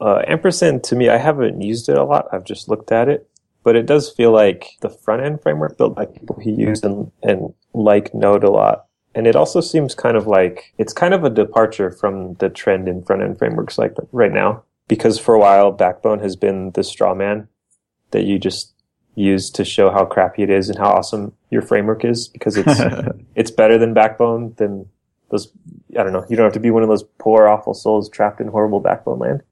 [0.00, 2.26] uh, ampersand to me, I haven't used it a lot.
[2.32, 3.28] I've just looked at it,
[3.62, 7.10] but it does feel like the front end framework built by people who use and,
[7.22, 8.86] and like Node a lot.
[9.14, 12.88] And it also seems kind of like it's kind of a departure from the trend
[12.88, 16.84] in front end frameworks like right now because for a while Backbone has been the
[16.84, 17.48] straw man
[18.10, 18.74] that you just
[19.14, 22.80] use to show how crappy it is and how awesome your framework is because it's
[23.34, 24.86] it's better than Backbone than
[25.30, 25.50] those
[25.98, 28.38] I don't know, you don't have to be one of those poor awful souls trapped
[28.38, 29.42] in horrible Backbone land.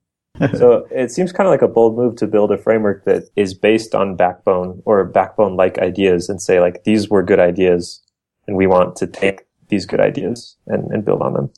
[0.59, 3.55] so it seems kind of like a bold move to build a framework that is
[3.55, 8.03] based on Backbone or Backbone like ideas and say like these were good ideas
[8.46, 11.50] and we want to take these good ideas and, and build on them.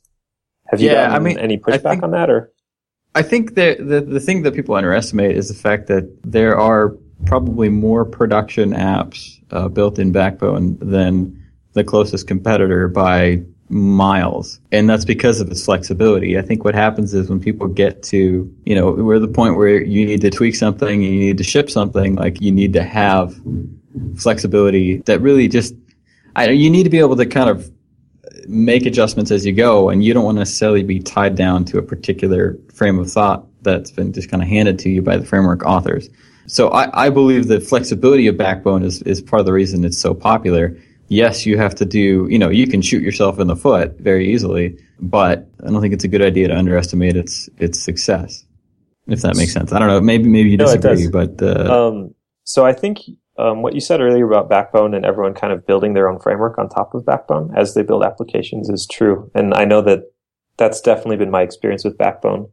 [0.68, 2.52] Have you yeah, gotten I mean, any pushback think, on that or?
[3.14, 6.96] I think the, the the thing that people underestimate is the fact that there are
[7.26, 11.38] probably more production apps uh, built in Backbone than
[11.74, 14.60] the closest competitor by miles.
[14.70, 16.38] And that's because of its flexibility.
[16.38, 19.82] I think what happens is when people get to, you know, we're the point where
[19.82, 22.82] you need to tweak something and you need to ship something, like you need to
[22.82, 23.34] have
[24.16, 25.74] flexibility that really just,
[26.36, 27.70] I you need to be able to kind of
[28.48, 31.78] make adjustments as you go and you don't want to necessarily be tied down to
[31.78, 35.24] a particular frame of thought that's been just kind of handed to you by the
[35.24, 36.08] framework authors.
[36.46, 39.98] So I, I believe the flexibility of Backbone is, is part of the reason it's
[39.98, 40.76] so popular.
[41.08, 44.32] Yes, you have to do, you know, you can shoot yourself in the foot very
[44.32, 48.44] easily, but I don't think it's a good idea to underestimate its, its success.
[49.06, 49.72] If that makes sense.
[49.72, 50.00] I don't know.
[50.00, 53.00] Maybe, maybe you disagree, no, but, uh, um, so I think,
[53.38, 56.58] um, what you said earlier about Backbone and everyone kind of building their own framework
[56.58, 59.30] on top of Backbone as they build applications is true.
[59.34, 60.00] And I know that
[60.58, 62.48] that's definitely been my experience with Backbone.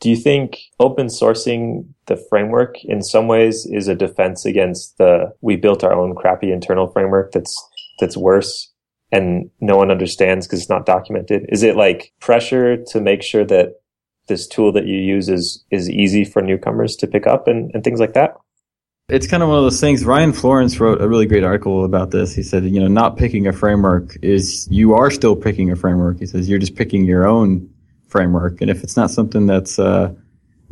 [0.00, 5.32] Do you think open sourcing the framework in some ways is a defense against the
[5.40, 7.54] we built our own crappy internal framework that's
[8.00, 8.72] that's worse
[9.12, 11.46] and no one understands because it's not documented?
[11.48, 13.80] Is it like pressure to make sure that
[14.26, 17.84] this tool that you use is is easy for newcomers to pick up and, and
[17.84, 18.34] things like that?
[19.10, 20.02] It's kind of one of those things.
[20.02, 22.34] Ryan Florence wrote a really great article about this.
[22.34, 26.20] He said, you know, not picking a framework is you are still picking a framework.
[26.20, 27.68] He says you're just picking your own
[28.08, 28.62] framework.
[28.62, 30.14] And if it's not something that's uh,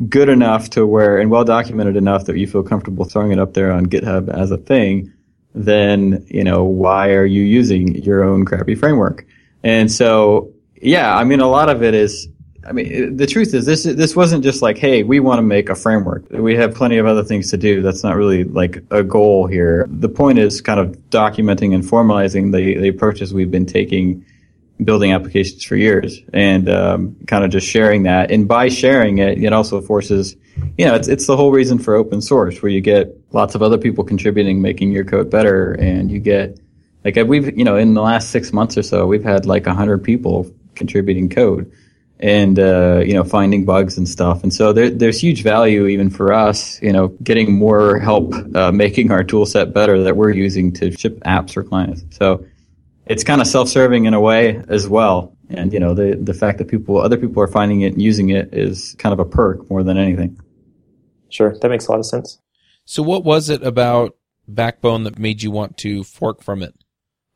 [0.09, 3.53] good enough to where and well documented enough that you feel comfortable throwing it up
[3.53, 5.13] there on GitHub as a thing,
[5.53, 9.27] then you know why are you using your own crappy framework?
[9.61, 12.27] And so, yeah, I mean, a lot of it is.
[12.65, 15.69] I mean, the truth is this this wasn't just like, hey, we want to make
[15.69, 16.25] a framework.
[16.29, 17.81] We have plenty of other things to do.
[17.81, 19.85] That's not really like a goal here.
[19.89, 24.25] The point is kind of documenting and formalizing the, the approaches we've been taking
[24.83, 28.31] building applications for years and um, kind of just sharing that.
[28.31, 30.35] And by sharing it, it also forces,
[30.77, 33.61] you know, it's, it's the whole reason for open source where you get lots of
[33.61, 35.73] other people contributing, making your code better.
[35.73, 36.59] And you get,
[37.05, 39.73] like, we've, you know, in the last six months or so, we've had like a
[39.73, 41.71] hundred people contributing code
[42.23, 44.43] and, uh, you know, finding bugs and stuff.
[44.43, 48.71] And so there, there's huge value even for us, you know, getting more help, uh,
[48.71, 52.03] making our tool set better that we're using to ship apps for clients.
[52.17, 52.45] So,
[53.05, 55.35] it's kind of self-serving in a way as well.
[55.49, 58.29] And you know, the the fact that people, other people are finding it and using
[58.29, 60.39] it is kind of a perk more than anything.
[61.29, 62.39] Sure, that makes a lot of sense.
[62.85, 64.15] So, what was it about
[64.47, 66.73] Backbone that made you want to fork from it?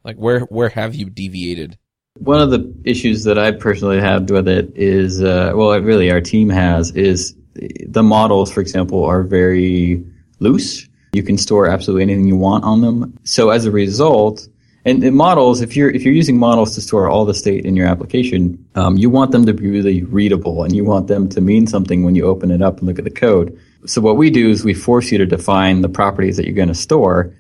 [0.04, 1.78] Like, where where have you deviated?
[2.19, 6.21] One of the issues that I personally have with it is, uh, well, really our
[6.21, 10.03] team has, is the models, for example, are very
[10.39, 10.88] loose.
[11.13, 13.17] You can store absolutely anything you want on them.
[13.23, 14.47] So as a result,
[14.86, 17.75] and, and, models, if you're if you're using models to store all the state in
[17.75, 21.41] your application, um, you want them to be really readable, and you want them to
[21.41, 23.60] mean something when you open it up and look at the code.
[23.86, 26.69] So what we do is we force you to define the properties that you're going
[26.69, 27.34] to store,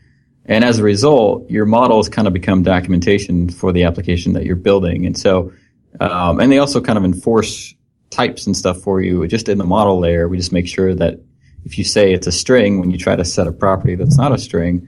[0.47, 4.55] and as a result, your models kind of become documentation for the application that you're
[4.55, 5.05] building.
[5.05, 5.51] And so,
[5.99, 7.73] um, and they also kind of enforce
[8.09, 10.27] types and stuff for you just in the model layer.
[10.27, 11.19] We just make sure that
[11.65, 14.31] if you say it's a string when you try to set a property that's not
[14.31, 14.87] a string,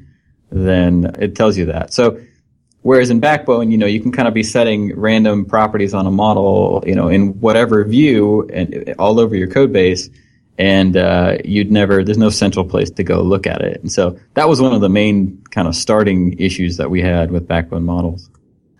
[0.49, 1.93] then it tells you that.
[1.93, 2.19] So
[2.81, 6.11] Whereas in Backbone, you know, you can kind of be setting random properties on a
[6.11, 10.09] model, you know, in whatever view and all over your code base.
[10.59, 13.81] And, uh, you'd never, there's no central place to go look at it.
[13.81, 17.31] And so that was one of the main kind of starting issues that we had
[17.31, 18.29] with Backbone models.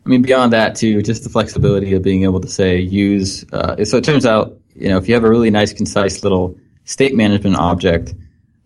[0.06, 3.84] I mean, beyond that too, just the flexibility of being able to say use, uh,
[3.84, 7.16] so it turns out, you know, if you have a really nice, concise little state
[7.16, 8.14] management object,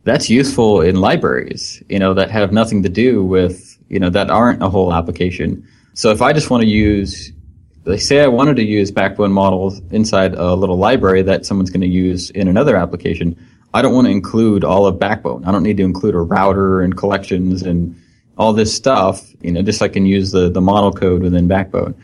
[0.04, 4.32] that's useful in libraries, you know, that have nothing to do with you know, that
[4.32, 5.68] aren't a whole application.
[5.94, 7.32] So if I just want to use,
[7.86, 11.82] they say I wanted to use backbone models inside a little library that someone's going
[11.82, 13.38] to use in another application,
[13.74, 15.46] I don't want to include all of backbone.
[15.46, 18.00] I don't need to include a router and collections and
[18.38, 21.96] all this stuff, you know, just I can use the, the model code within backbone.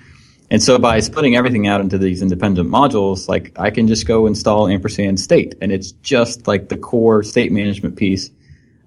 [0.51, 4.25] And so by splitting everything out into these independent modules, like I can just go
[4.25, 8.31] install ampersand state and it's just like the core state management piece.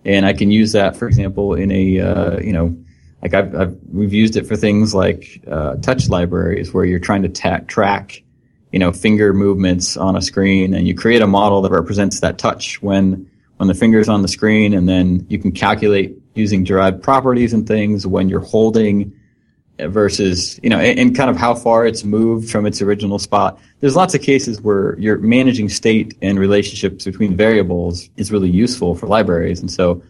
[0.05, 2.77] And I can use that, for example, in a, uh, you know,
[3.23, 7.23] like I've, I've, we've used it for things like uh, touch libraries where you're trying
[7.23, 8.23] to ta- track,
[8.73, 12.39] you know, finger movements on a screen, and you create a model that represents that
[12.39, 17.03] touch when when the finger's on the screen, and then you can calculate using derived
[17.03, 19.13] properties and things when you're holding
[19.79, 23.59] versus you know and, and, kind of how far it's moved from its original spot.
[23.81, 28.95] There's lots of cases where you're managing state and relationships between variables is really useful
[28.95, 29.61] for libraries.
[29.61, 30.03] And so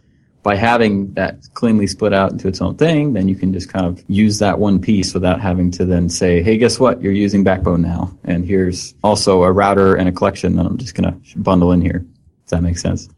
[0.42, 3.86] by having that cleanly split out into its own thing, then you can just kind
[3.86, 7.00] of use that one piece without having to then say, hey, guess what?
[7.00, 8.16] You're using Backbone now.
[8.24, 11.80] And here's also a router and a collection that I'm just going to bundle in
[11.80, 12.00] here.
[12.00, 13.08] Does that make sense?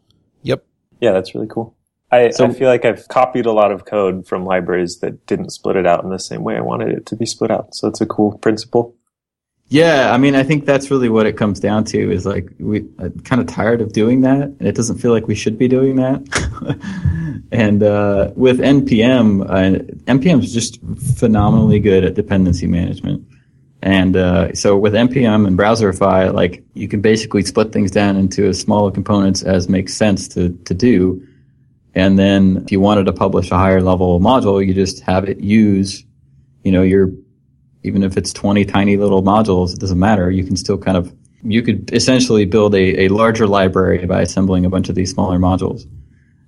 [0.43, 0.65] Yep.
[1.01, 1.75] Yeah, that's really cool.
[2.11, 5.51] I, so, I feel like I've copied a lot of code from libraries that didn't
[5.51, 7.75] split it out in the same way I wanted it to be split out.
[7.75, 8.95] So it's a cool principle.
[9.69, 12.83] Yeah, I mean, I think that's really what it comes down to is like we
[13.25, 15.97] kind of tired of doing that, and it doesn't feel like we should be doing
[15.97, 17.47] that.
[17.51, 20.79] and uh, with npm, uh, npm is just
[21.17, 23.27] phenomenally good at dependency management.
[23.81, 28.47] And uh, so with npm and Browserify, like you can basically split things down into
[28.47, 31.27] as small components as makes sense to to do.
[31.95, 35.41] And then if you wanted to publish a higher level module, you just have it
[35.41, 36.05] use,
[36.65, 37.11] you know, your
[37.85, 40.31] even if it's 20 tiny little modules, it doesn't matter.
[40.31, 44.65] You can still kind of, you could essentially build a, a larger library by assembling
[44.65, 45.87] a bunch of these smaller modules.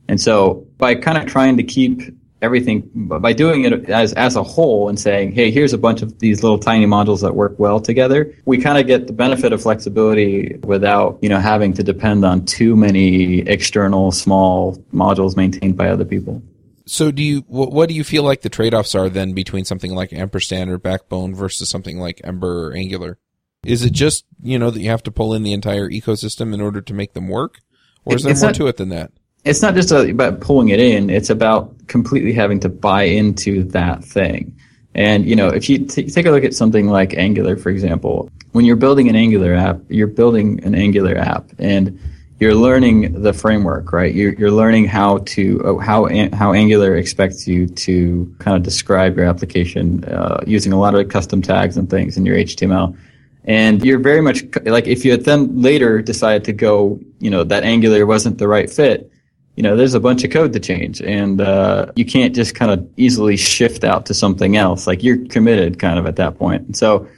[0.09, 2.01] And so by kind of trying to keep
[2.43, 6.19] everything, by doing it as, as a whole and saying, hey, here's a bunch of
[6.21, 9.61] these little tiny modules that work well together, we kind of get the benefit of
[9.61, 15.89] flexibility without, you know, having to depend on too many external small modules maintained by
[15.89, 16.43] other people.
[16.87, 20.13] So do you what do you feel like the trade-offs are then between something like
[20.13, 23.19] ampersand or backbone versus something like Ember or Angular?
[23.65, 26.61] Is it just, you know, that you have to pull in the entire ecosystem in
[26.61, 27.59] order to make them work?
[28.05, 29.11] Or is there it's more not, to it than that?
[29.45, 34.05] It's not just about pulling it in, it's about completely having to buy into that
[34.05, 34.57] thing.
[34.95, 38.31] And, you know, if you t- take a look at something like Angular, for example,
[38.53, 41.99] when you're building an Angular app, you're building an Angular app and
[42.39, 44.15] you're learning the framework, right?
[44.15, 49.17] You're, you're learning how to uh, how how Angular expects you to kind of describe
[49.17, 52.97] your application uh, using a lot of custom tags and things in your HTML.
[53.45, 57.63] And you're very much like if you then later decided to go, you know, that
[57.63, 59.11] Angular wasn't the right fit.
[59.55, 62.71] You know, there's a bunch of code to change, and uh, you can't just kind
[62.71, 64.87] of easily shift out to something else.
[64.87, 66.67] Like you're committed, kind of at that point.
[66.67, 67.09] And so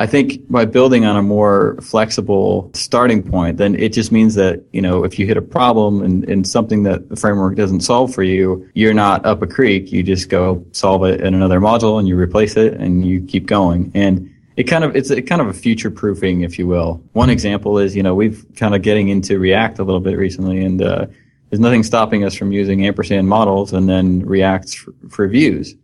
[0.00, 4.62] I think by building on a more flexible starting point, then it just means that,
[4.72, 8.14] you know, if you hit a problem and, and something that the framework doesn't solve
[8.14, 9.90] for you, you're not up a creek.
[9.90, 13.46] You just go solve it in another module and you replace it and you keep
[13.46, 13.90] going.
[13.94, 17.02] And it kind of, it's a kind of a future proofing, if you will.
[17.12, 20.64] One example is, you know, we've kind of getting into React a little bit recently
[20.64, 21.06] and, uh,
[21.50, 25.74] there's nothing stopping us from using ampersand models and then React for, for views.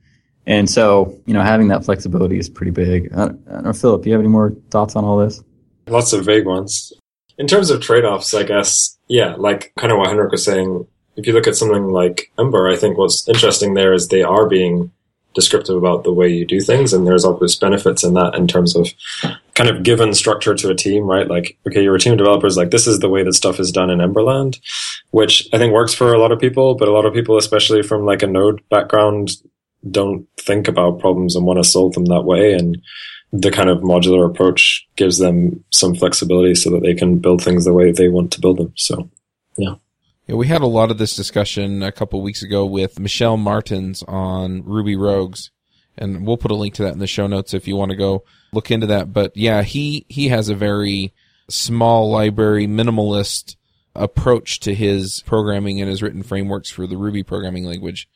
[0.47, 3.13] And so, you know, having that flexibility is pretty big.
[3.13, 5.43] I don't, I don't know, Philip, do you have any more thoughts on all this?
[5.87, 6.93] Lots of vague ones.
[7.39, 11.27] In terms of trade-offs, I guess, yeah, like kind of what Henrik was saying, if
[11.27, 14.93] you look at something like Ember, I think what's interesting there is they are being
[15.35, 18.77] descriptive about the way you do things, and there's obvious benefits in that in terms
[18.77, 18.89] of
[19.55, 21.27] kind of given structure to a team, right?
[21.27, 23.73] Like, okay, you're a team of developers, like this is the way that stuff is
[23.73, 24.61] done in Emberland,
[25.11, 27.83] which I think works for a lot of people, but a lot of people, especially
[27.83, 29.31] from like a node background,
[29.91, 32.53] don't think about problems and want to solve them that way.
[32.53, 32.81] And
[33.33, 37.65] the kind of modular approach gives them some flexibility so that they can build things
[37.65, 38.73] the way they want to build them.
[38.77, 39.11] So,
[39.57, 39.75] yeah.
[40.27, 44.03] Yeah, we had a lot of this discussion a couple weeks ago with Michel Martens
[44.05, 45.51] on Ruby Rogues,
[45.99, 47.97] and we'll put a link to that in the show notes if you want to
[47.97, 49.13] go look into that.
[49.13, 51.13] But yeah, he he has a very
[51.51, 53.57] small library, minimalist
[53.95, 58.09] approach to his programming and his written frameworks for the Ruby programming language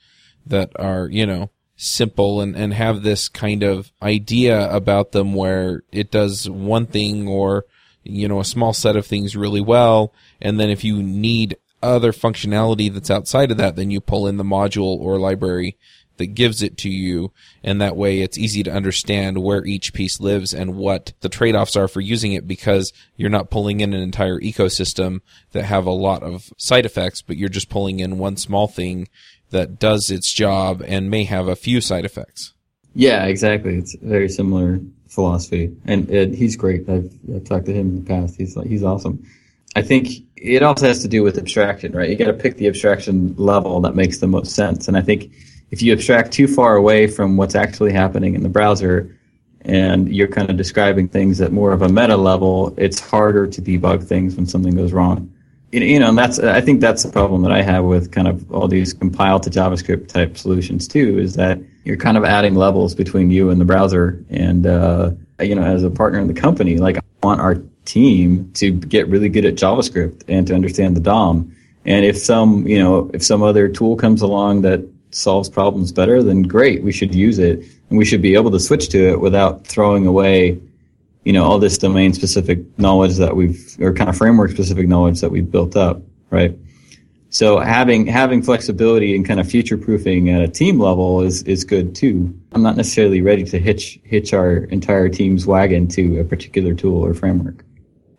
[0.47, 5.85] that are, you know, simple and, and have this kind of idea about them where
[5.93, 7.65] it does one thing or,
[8.03, 10.13] you know, a small set of things really well.
[10.43, 14.37] And then if you need other functionality that's outside of that, then you pull in
[14.37, 15.79] the module or library
[16.17, 17.33] that gives it to you.
[17.63, 21.77] And that way it's easy to understand where each piece lives and what the trade-offs
[21.77, 25.21] are for using it because you're not pulling in an entire ecosystem
[25.53, 29.09] that have a lot of side effects, but you're just pulling in one small thing
[29.51, 32.53] that does its job and may have a few side effects.
[32.95, 33.77] Yeah, exactly.
[33.77, 36.89] It's very similar philosophy, and Ed, he's great.
[36.89, 38.37] I've, I've talked to him in the past.
[38.37, 39.25] He's he's awesome.
[39.77, 42.09] I think it also has to do with abstraction, right?
[42.09, 44.89] You got to pick the abstraction level that makes the most sense.
[44.89, 45.31] And I think
[45.71, 49.15] if you abstract too far away from what's actually happening in the browser,
[49.63, 53.63] and you're kind of describing things at more of a meta level, it's harder to
[53.63, 55.33] debug things when something goes wrong
[55.73, 58.51] you know, and that's I think that's the problem that I have with kind of
[58.51, 62.95] all these compile to JavaScript type solutions too, is that you're kind of adding levels
[62.95, 64.25] between you and the browser.
[64.31, 65.11] And uh,
[65.41, 69.09] you know, as a partner in the company, like I want our team to get
[69.09, 71.55] really good at JavaScript and to understand the DOM.
[71.85, 76.23] And if some, you know, if some other tool comes along that solves problems better,
[76.23, 79.21] then great, we should use it, and we should be able to switch to it
[79.21, 80.61] without throwing away
[81.29, 85.21] you know, all this domain specific knowledge that we've, or kind of framework specific knowledge
[85.21, 86.01] that we've built up,
[86.31, 86.57] right?
[87.29, 91.65] So having, having flexibility and kind of future proofing at a team level is, is
[91.65, 92.35] good too.
[92.53, 97.05] I'm not necessarily ready to hitch, hitch our entire team's wagon to a particular tool
[97.05, 97.63] or framework.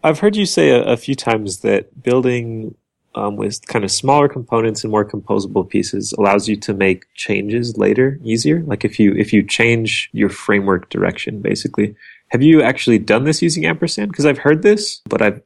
[0.04, 2.76] I've heard you say a, a few times that building
[3.16, 7.78] um, with kind of smaller components and more composable pieces allows you to make changes
[7.78, 8.62] later easier.
[8.64, 11.96] Like if you if you change your framework direction, basically.
[12.30, 14.12] Have you actually done this using ampersand?
[14.12, 15.42] Because I've heard this, but I've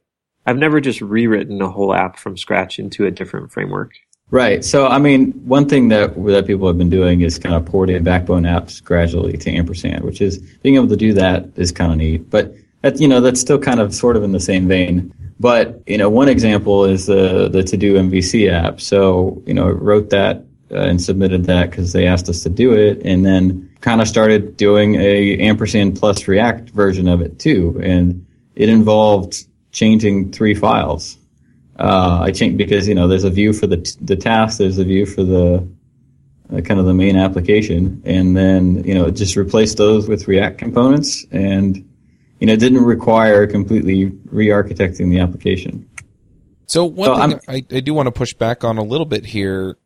[0.46, 3.92] I've never just rewritten a whole app from scratch into a different framework.
[4.30, 4.64] Right.
[4.64, 8.02] So, I mean, one thing that that people have been doing is kind of porting
[8.02, 11.98] Backbone apps gradually to ampersand, which is being able to do that is kind of
[11.98, 12.30] neat.
[12.30, 15.14] But that, you know, that's still kind of sort of in the same vein.
[15.40, 18.80] But you know, one example is the the To Do MVC app.
[18.80, 22.72] So you know, wrote that uh, and submitted that because they asked us to do
[22.72, 27.80] it, and then kind of started doing a ampersand plus React version of it too,
[27.82, 31.18] and it involved changing three files.
[31.78, 34.78] Uh, I changed because you know there's a view for the t- the task, there's
[34.78, 35.68] a view for the
[36.52, 40.58] uh, kind of the main application, and then you know just replace those with React
[40.58, 41.88] components and
[42.40, 45.88] you know, it didn't require completely re-architecting the application.
[46.66, 49.26] So one so thing I, I, do want to push back on a little bit
[49.26, 49.76] here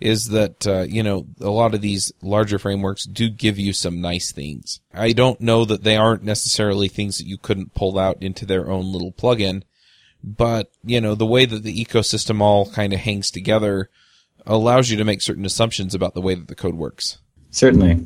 [0.00, 4.00] is that uh, you know a lot of these larger frameworks do give you some
[4.00, 4.80] nice things.
[4.92, 8.68] I don't know that they aren't necessarily things that you couldn't pull out into their
[8.68, 9.62] own little plugin,
[10.22, 13.88] but you know the way that the ecosystem all kind of hangs together
[14.44, 17.18] allows you to make certain assumptions about the way that the code works.
[17.50, 18.04] Certainly.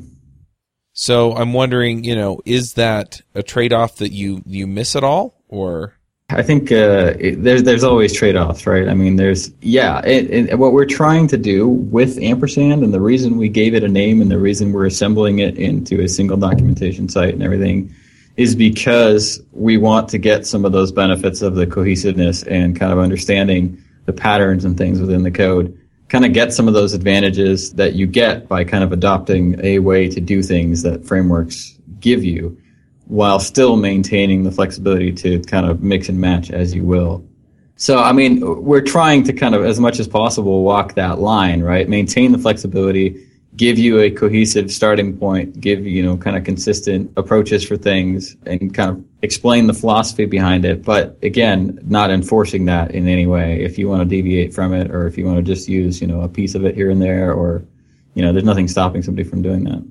[0.93, 5.41] So I'm wondering, you know, is that a trade-off that you you miss at all,
[5.47, 5.95] or?
[6.29, 8.87] I think uh, it, there's there's always trade-offs, right?
[8.87, 10.01] I mean, there's yeah.
[10.05, 13.83] It, it, what we're trying to do with ampersand, and the reason we gave it
[13.83, 17.93] a name, and the reason we're assembling it into a single documentation site and everything,
[18.37, 22.91] is because we want to get some of those benefits of the cohesiveness and kind
[22.91, 25.77] of understanding the patterns and things within the code
[26.11, 29.79] kind of get some of those advantages that you get by kind of adopting a
[29.79, 32.57] way to do things that frameworks give you
[33.05, 37.25] while still maintaining the flexibility to kind of mix and match as you will.
[37.77, 41.61] So, I mean, we're trying to kind of, as much as possible, walk that line,
[41.61, 41.87] right?
[41.87, 43.25] Maintain the flexibility,
[43.55, 48.35] give you a cohesive starting point, give you know kind of consistent approaches for things,
[48.45, 50.83] and kind of explain the philosophy behind it.
[50.83, 53.61] But again, not enforcing that in any way.
[53.63, 56.07] If you want to deviate from it, or if you want to just use you
[56.07, 57.65] know a piece of it here and there, or
[58.13, 59.83] you know, there's nothing stopping somebody from doing that.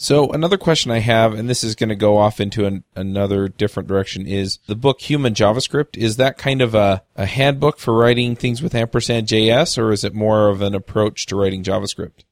[0.00, 3.48] So another question I have, and this is going to go off into an, another
[3.48, 5.96] different direction, is the book Human JavaScript.
[5.96, 10.04] Is that kind of a, a handbook for writing things with ampersand JS, or is
[10.04, 12.22] it more of an approach to writing JavaScript?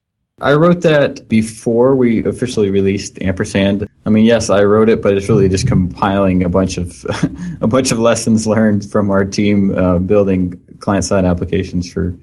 [0.43, 3.89] I wrote that before we officially released Ampersand.
[4.05, 7.07] I mean, yes, I wrote it, but it's really just compiling a bunch of
[7.62, 12.14] a bunch of lessons learned from our team uh, building client-side applications for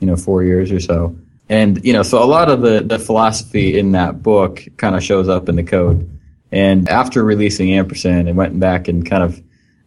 [0.00, 1.16] you know four years or so.
[1.48, 5.04] And you know, so a lot of the the philosophy in that book kind of
[5.04, 6.10] shows up in the code.
[6.50, 9.40] And after releasing Ampersand, I went back and kind of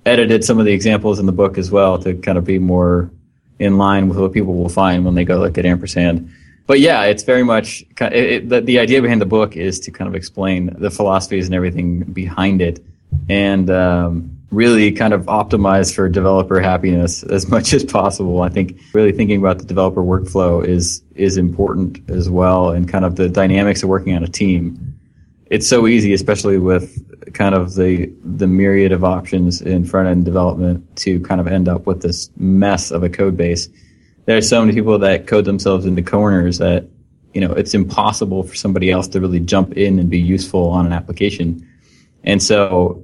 [0.06, 3.12] edited some of the examples in the book as well to kind of be more
[3.60, 6.32] in line with what people will find when they go look at Ampersand
[6.68, 9.92] but yeah, it's very much it, it, the, the idea behind the book is to
[9.92, 12.84] kind of explain the philosophies and everything behind it,
[13.30, 18.42] and um, really kind of optimize for developer happiness as much as possible.
[18.42, 23.06] I think really thinking about the developer workflow is is important as well, and kind
[23.06, 24.94] of the dynamics of working on a team.
[25.50, 30.26] It's so easy, especially with kind of the the myriad of options in front end
[30.26, 33.70] development, to kind of end up with this mess of a code base
[34.28, 36.86] there are so many people that code themselves into corners that
[37.34, 40.86] you know it's impossible for somebody else to really jump in and be useful on
[40.86, 41.68] an application.
[42.24, 43.04] And so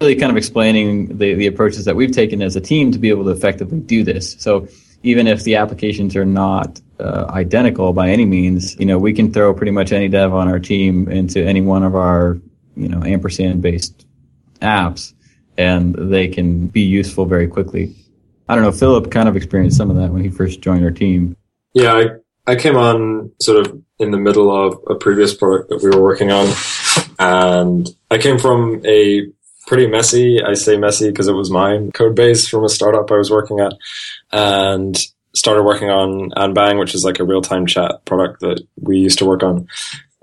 [0.00, 3.10] really kind of explaining the, the approaches that we've taken as a team to be
[3.10, 4.36] able to effectively do this.
[4.38, 4.68] So
[5.02, 9.32] even if the applications are not uh, identical by any means you know we can
[9.32, 12.38] throw pretty much any dev on our team into any one of our
[12.76, 14.06] you know ampersand based
[14.60, 15.12] apps
[15.58, 17.96] and they can be useful very quickly
[18.48, 18.72] I don't know.
[18.72, 21.36] Philip kind of experienced some of that when he first joined our team.
[21.74, 25.82] Yeah, I, I came on sort of in the middle of a previous product that
[25.82, 26.52] we were working on.
[27.18, 29.28] And I came from a
[29.66, 33.16] pretty messy, I say messy because it was mine, code base from a startup I
[33.16, 33.74] was working at.
[34.32, 34.96] And
[35.34, 38.98] started working on And Bang, which is like a real time chat product that we
[38.98, 39.68] used to work on.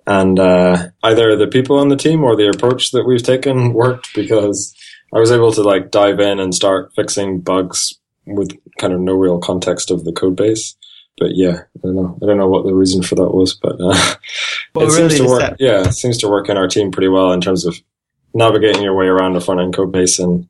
[0.06, 4.14] And uh, either the people on the team or the approach that we've taken worked
[4.14, 4.76] because
[5.14, 7.99] I was able to like dive in and start fixing bugs
[8.36, 10.76] with kind of no real context of the code base.
[11.18, 12.18] But yeah, I don't know.
[12.24, 14.16] I don't know what the reason for that was, but uh,
[14.76, 15.42] well, it really seems to work.
[15.42, 17.76] That- yeah, it seems to work in our team pretty well in terms of
[18.34, 20.48] navigating your way around a front end code base and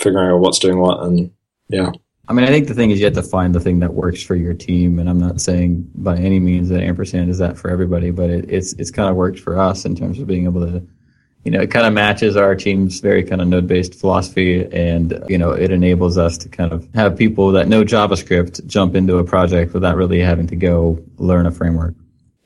[0.00, 1.02] figuring out what's doing what.
[1.02, 1.30] And
[1.68, 1.90] yeah.
[2.28, 4.22] I mean, I think the thing is you have to find the thing that works
[4.22, 7.70] for your team, and I'm not saying by any means that ampersand is that for
[7.70, 10.60] everybody, but it, it's it's kind of worked for us in terms of being able
[10.62, 10.84] to
[11.46, 14.64] you know, it kind of matches our team's very kind of node based philosophy.
[14.72, 18.96] And, you know, it enables us to kind of have people that know JavaScript jump
[18.96, 21.94] into a project without really having to go learn a framework.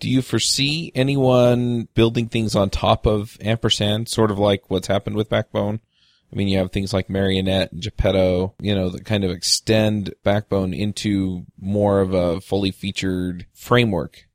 [0.01, 5.17] Do you foresee anyone building things on top of ampersand, sort of like what's happened
[5.17, 5.81] with Backbone?
[6.31, 10.13] I mean, you have things like Marionette and Geppetto, you know, that kind of extend
[10.23, 14.27] Backbone into more of a fully featured framework.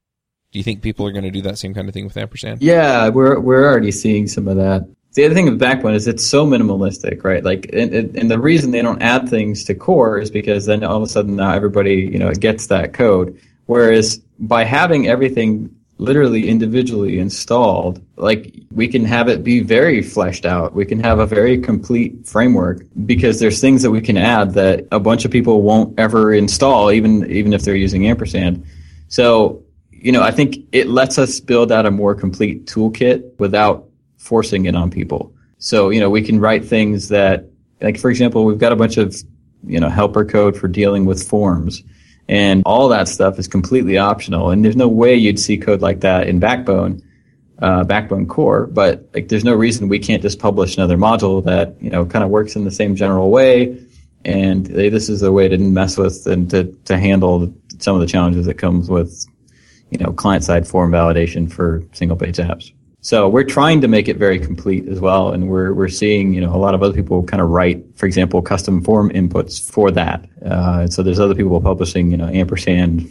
[0.56, 2.62] Do you think people are going to do that same kind of thing with ampersand?
[2.62, 4.88] Yeah, we're we're already seeing some of that.
[5.16, 7.44] The other thing with Backbone is it's so minimalistic, right?
[7.44, 10.96] Like, and, and the reason they don't add things to core is because then all
[10.96, 13.38] of a sudden now everybody, you know, gets that code.
[13.66, 20.46] Whereas by having everything literally individually installed, like we can have it be very fleshed
[20.46, 20.74] out.
[20.74, 24.88] We can have a very complete framework because there's things that we can add that
[24.94, 28.66] a bunch of people won't ever install, even even if they're using ampersand.
[29.10, 29.65] So
[30.06, 34.66] you know, I think it lets us build out a more complete toolkit without forcing
[34.66, 35.34] it on people.
[35.58, 37.46] So, you know, we can write things that,
[37.82, 39.16] like, for example, we've got a bunch of,
[39.66, 41.82] you know, helper code for dealing with forms.
[42.28, 44.52] And all that stuff is completely optional.
[44.52, 47.02] And there's no way you'd see code like that in Backbone,
[47.58, 48.68] uh, Backbone Core.
[48.68, 52.24] But like, there's no reason we can't just publish another module that, you know, kind
[52.24, 53.84] of works in the same general way.
[54.24, 58.08] And this is a way to mess with and to, to handle some of the
[58.08, 59.26] challenges that comes with
[60.00, 62.72] you know, client-side form validation for single-page apps.
[63.02, 66.42] So we're trying to make it very complete as well, and we're we're seeing you
[66.42, 69.92] know a lot of other people kind of write, for example, custom form inputs for
[69.92, 70.26] that.
[70.44, 73.08] Uh, so there's other people publishing you know ampersand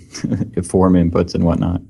[0.65, 1.81] form inputs and whatnot.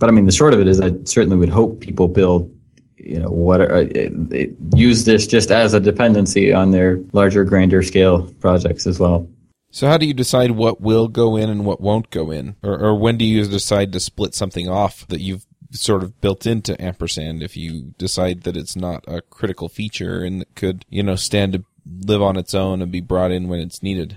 [0.00, 2.52] But I mean, the short of it is, I certainly would hope people build
[2.96, 7.84] you know what are, uh, use this just as a dependency on their larger, grander
[7.84, 9.28] scale projects as well.
[9.74, 12.54] So how do you decide what will go in and what won't go in?
[12.62, 16.46] Or, or when do you decide to split something off that you've sort of built
[16.46, 21.16] into ampersand if you decide that it's not a critical feature and could, you know,
[21.16, 21.64] stand to
[22.06, 24.16] live on its own and be brought in when it's needed?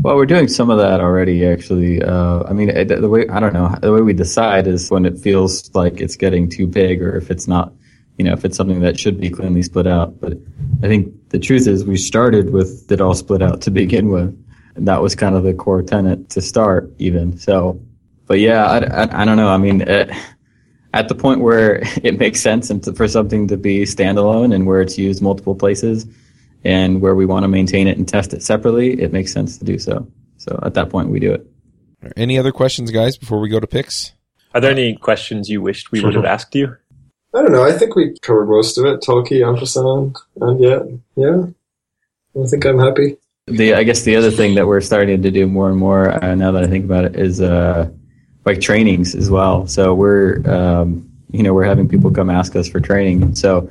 [0.00, 2.02] Well, we're doing some of that already, actually.
[2.02, 5.18] Uh, I mean, the way I don't know the way we decide is when it
[5.18, 7.74] feels like it's getting too big, or if it's not
[8.18, 10.20] you know, if it's something that should be cleanly split out.
[10.20, 10.34] But
[10.82, 14.40] I think the truth is we started with it all split out to begin with.
[14.76, 17.38] And that was kind of the core tenet to start even.
[17.38, 17.80] So,
[18.26, 19.48] but yeah, I, I, I don't know.
[19.48, 20.10] I mean, at,
[20.92, 24.66] at the point where it makes sense and to, for something to be standalone and
[24.66, 26.06] where it's used multiple places
[26.64, 29.64] and where we want to maintain it and test it separately, it makes sense to
[29.64, 30.06] do so.
[30.38, 31.46] So at that point, we do it.
[32.16, 34.12] Any other questions, guys, before we go to picks?
[34.54, 36.76] Are there any questions you wished we would have asked you?
[37.34, 37.64] I don't know.
[37.64, 39.02] I think we covered most of it.
[39.02, 40.78] Talky, ampersand, and yeah,
[41.16, 41.46] yeah.
[42.40, 43.16] I think I'm happy.
[43.46, 46.34] The I guess the other thing that we're starting to do more and more uh,
[46.34, 47.90] now that I think about it is uh,
[48.44, 49.66] like trainings as well.
[49.66, 53.34] So we're um, you know we're having people come ask us for training.
[53.34, 53.68] So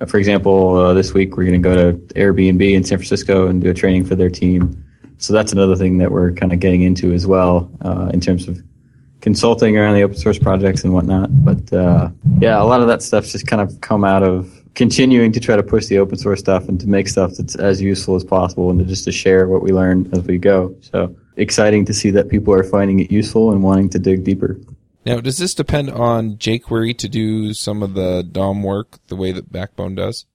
[0.00, 3.46] uh, for example, uh, this week we're going to go to Airbnb in San Francisco
[3.46, 4.82] and do a training for their team.
[5.18, 8.48] So that's another thing that we're kind of getting into as well uh, in terms
[8.48, 8.60] of
[9.22, 11.30] consulting around the open source projects and whatnot.
[11.44, 12.10] But uh,
[12.40, 15.56] yeah, a lot of that stuff's just kind of come out of continuing to try
[15.56, 18.70] to push the open source stuff and to make stuff that's as useful as possible
[18.70, 20.74] and to just to share what we learn as we go.
[20.80, 24.58] So exciting to see that people are finding it useful and wanting to dig deeper.
[25.04, 29.32] Now, does this depend on jQuery to do some of the DOM work the way
[29.32, 30.26] that Backbone does?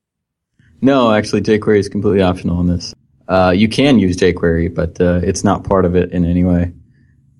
[0.81, 2.93] No, actually, jQuery is completely optional in this.
[3.27, 6.73] Uh, you can use jQuery, but uh, it's not part of it in any way.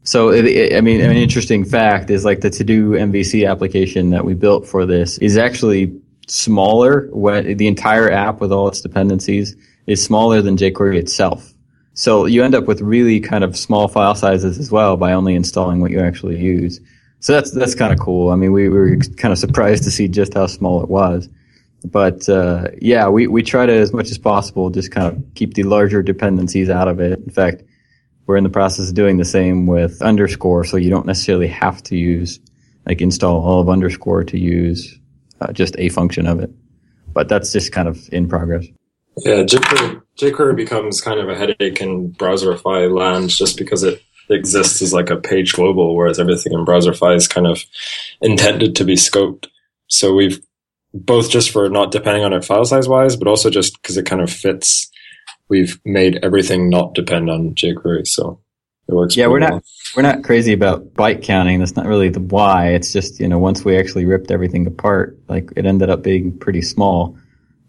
[0.08, 4.66] So, I mean, an interesting fact is like the to-do MVC application that we built
[4.66, 7.10] for this is actually smaller.
[7.12, 11.54] When the entire app with all its dependencies is smaller than jQuery itself.
[11.94, 15.36] So you end up with really kind of small file sizes as well by only
[15.36, 16.80] installing what you actually use.
[17.20, 18.30] So that's that's kind of cool.
[18.30, 21.28] I mean, we, we, were kind of surprised to see just how small it was.
[21.84, 25.56] But uh, yeah, we, we try to as much as possible just kind of keep
[25.56, 27.20] the larger dependencies out of it.
[27.20, 27.64] In fact,
[28.28, 31.82] we're in the process of doing the same with underscore, so you don't necessarily have
[31.84, 32.40] to use
[32.86, 34.98] like install all of underscore to use
[35.42, 36.52] uh, just a function of it.
[37.14, 38.66] But that's just kind of in progress.
[39.18, 44.82] Yeah, jQuery, jQuery becomes kind of a headache in Browserify land just because it exists
[44.82, 47.64] as like a page global, whereas everything in Browserify is kind of
[48.22, 49.48] intended to be scoped.
[49.88, 50.40] So we've
[50.94, 54.06] both just for not depending on it file size wise, but also just because it
[54.06, 54.92] kind of fits
[55.50, 58.40] we've made everything not depend on jQuery, so
[58.88, 59.16] it works.
[59.18, 59.64] Yeah, we're not well.
[59.96, 61.60] we're not crazy about byte counting.
[61.60, 62.70] That's not really the why.
[62.70, 66.38] It's just you know once we actually ripped everything apart, like it ended up being
[66.38, 67.18] pretty small,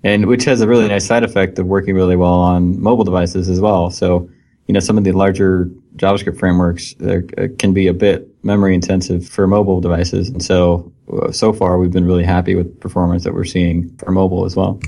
[0.03, 3.49] and which has a really nice side effect of working really well on mobile devices
[3.49, 3.91] as well.
[3.91, 4.31] So
[4.67, 7.21] you know some of the larger JavaScript frameworks uh,
[7.59, 10.29] can be a bit memory intensive for mobile devices.
[10.29, 13.97] And so, uh, so far we've been really happy with the performance that we're seeing
[13.99, 14.81] for mobile as well.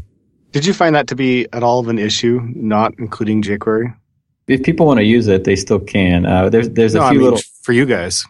[0.53, 3.95] Did you find that to be at all of an issue, not including jQuery?
[4.49, 6.27] If people want to use it, they still can.
[6.27, 7.41] Uh, there's there's no, a few I mean, little.
[7.63, 8.27] for you guys.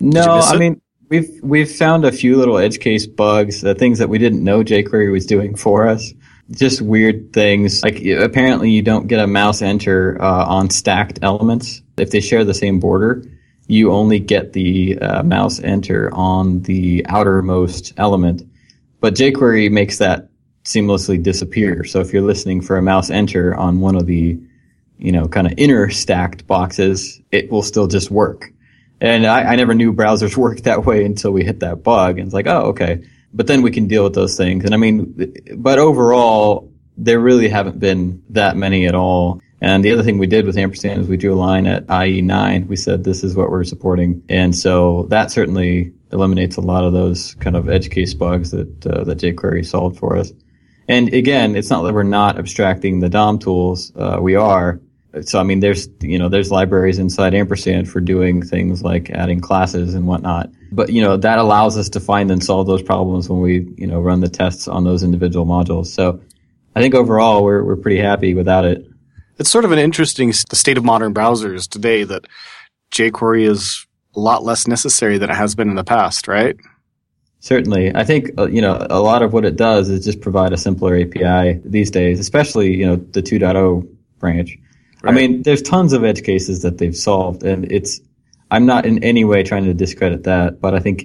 [0.00, 3.98] No, miss I mean we've we've found a few little edge case bugs, the things
[3.98, 6.12] that we didn't know jQuery was doing for us.
[6.50, 7.82] Just weird things.
[7.82, 12.44] Like apparently you don't get a mouse enter uh, on stacked elements if they share
[12.44, 13.24] the same border.
[13.66, 18.42] You only get the uh, mouse enter on the outermost element,
[19.00, 20.27] but jQuery makes that
[20.68, 21.84] seamlessly disappear.
[21.84, 24.38] So if you're listening for a mouse enter on one of the
[24.98, 28.52] you know, kind of inner stacked boxes, it will still just work.
[29.00, 32.18] And I, I never knew browsers worked that way until we hit that bug.
[32.18, 33.04] And it's like, oh, okay.
[33.32, 34.64] But then we can deal with those things.
[34.64, 39.40] And I mean, but overall, there really haven't been that many at all.
[39.60, 42.66] And the other thing we did with ampersand is we drew a line at IE9.
[42.66, 44.22] We said this is what we're supporting.
[44.28, 48.86] And so that certainly eliminates a lot of those kind of edge case bugs that,
[48.86, 50.32] uh, that jQuery solved for us.
[50.88, 53.92] And again, it's not that we're not abstracting the DOM tools.
[53.94, 54.80] Uh, we are.
[55.22, 59.40] So I mean, there's you know there's libraries inside ampersand for doing things like adding
[59.40, 60.50] classes and whatnot.
[60.72, 63.86] But you know that allows us to find and solve those problems when we you
[63.86, 65.86] know run the tests on those individual modules.
[65.86, 66.20] So
[66.74, 68.86] I think overall we're we're pretty happy without it.
[69.38, 72.26] It's sort of an interesting state of modern browsers today that
[72.92, 73.86] jQuery is
[74.16, 76.56] a lot less necessary than it has been in the past, right?
[77.48, 80.52] Certainly, I think uh, you know a lot of what it does is just provide
[80.52, 83.88] a simpler API these days, especially you know the 2.0
[84.18, 84.58] branch.
[85.02, 88.00] I mean, there's tons of edge cases that they've solved, and it's.
[88.50, 91.04] I'm not in any way trying to discredit that, but I think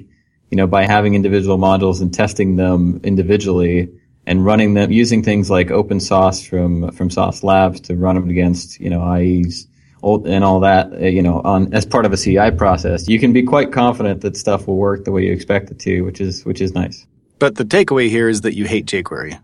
[0.51, 3.87] you know by having individual modules and testing them individually
[4.25, 8.29] and running them using things like Open Sauce from from Sauce Labs to run them
[8.29, 9.65] against you know IEs
[10.03, 13.33] and all that, uh, you know, on as part of a CI process, you can
[13.33, 16.45] be quite confident that stuff will work the way you expect it to, which is
[16.45, 17.05] which is nice.
[17.39, 19.39] But the takeaway here is that you hate jQuery.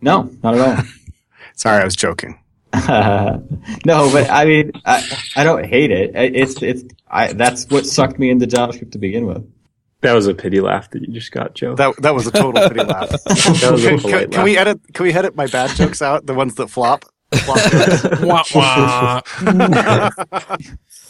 [0.00, 0.84] No, not at all.
[1.54, 2.38] Sorry, I was joking.
[2.72, 2.80] all.
[3.84, 5.04] no, but I mean, I,
[5.36, 6.12] I don't hate it.
[6.14, 9.50] It's it's I, that's what sucked me into JavaScript to begin with.
[10.02, 11.74] That was a pity laugh that you just got, Joe.
[11.74, 13.10] That that was a total pity laugh.
[13.10, 14.80] That was a can, polite can, can we edit?
[14.94, 16.26] Can we edit my bad jokes out?
[16.26, 17.04] The ones that flop.
[17.38, 18.54] Flop jokes?
[18.54, 19.40] Wah, wah.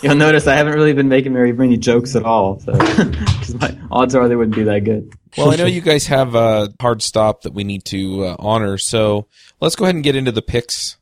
[0.02, 3.76] You'll notice I haven't really been making very many jokes at all, so 'cause my
[3.90, 5.12] odds are they wouldn't be that good.
[5.36, 8.78] well, I know you guys have a hard stop that we need to uh, honor,
[8.78, 9.26] so
[9.60, 10.96] let's go ahead and get into the picks,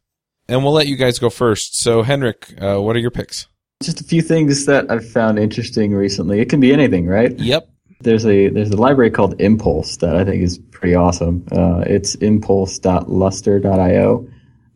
[0.49, 1.79] and we'll let you guys go first.
[1.81, 3.47] So, Henrik, uh, what are your picks?
[3.83, 6.41] Just a few things that I've found interesting recently.
[6.41, 7.39] It can be anything, right?
[7.39, 7.69] Yep.
[8.01, 11.47] There's a there's a library called Impulse that I think is pretty awesome.
[11.53, 14.29] Uh, it's impulse.luster.io,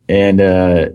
[0.09, 0.89] and uh,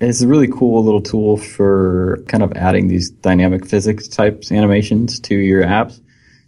[0.00, 5.20] it's a really cool little tool for kind of adding these dynamic physics types animations
[5.20, 6.00] to your apps.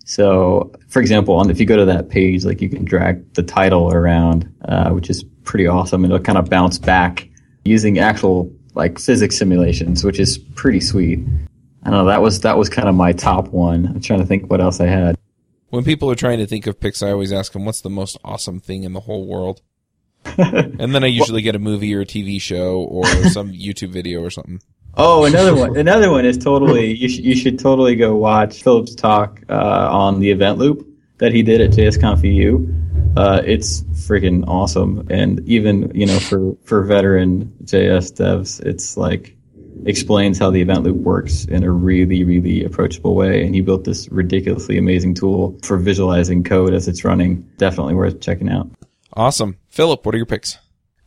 [0.05, 3.43] So, for example, on if you go to that page, like you can drag the
[3.43, 7.29] title around, uh, which is pretty awesome, and it'll kind of bounce back
[7.65, 11.21] using actual like physics simulations, which is pretty sweet.
[11.85, 12.05] I don't know.
[12.07, 13.87] That was that was kind of my top one.
[13.87, 15.17] I'm trying to think what else I had.
[15.71, 18.19] When people are trying to think of picks, I always ask them, "What's the most
[18.25, 19.63] awesome thing in the whole world?"
[20.79, 24.23] and then I usually get a movie or a TV show or some YouTube video
[24.23, 24.61] or something.
[24.97, 25.77] Oh, another one.
[25.77, 26.95] Another one is totally.
[26.95, 30.87] You, sh- you should totally go watch Philip's talk uh, on the event loop
[31.19, 32.67] that he did at JSConf EU.
[33.17, 39.37] Uh, it's freaking awesome, and even you know for for veteran JS devs, it's like
[39.87, 43.45] explains how the event loop works in a really really approachable way.
[43.45, 47.49] And he built this ridiculously amazing tool for visualizing code as it's running.
[47.57, 48.69] Definitely worth checking out.
[49.15, 50.05] Awesome, Philip.
[50.05, 50.59] What are your picks?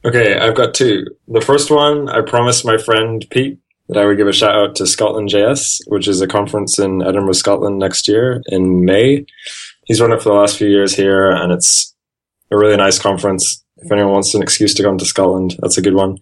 [0.05, 1.05] Okay, I've got two.
[1.27, 4.75] The first one, I promised my friend Pete that I would give a shout out
[4.75, 9.25] to Scotland JS, which is a conference in Edinburgh, Scotland next year in May.
[9.85, 11.95] He's run it for the last few years here, and it's
[12.51, 13.63] a really nice conference.
[13.77, 16.17] If anyone wants an excuse to come to Scotland, that's a good one.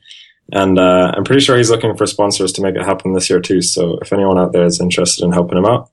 [0.52, 3.40] And uh, I'm pretty sure he's looking for sponsors to make it happen this year
[3.40, 3.62] too.
[3.62, 5.90] So if anyone out there is interested in helping him out,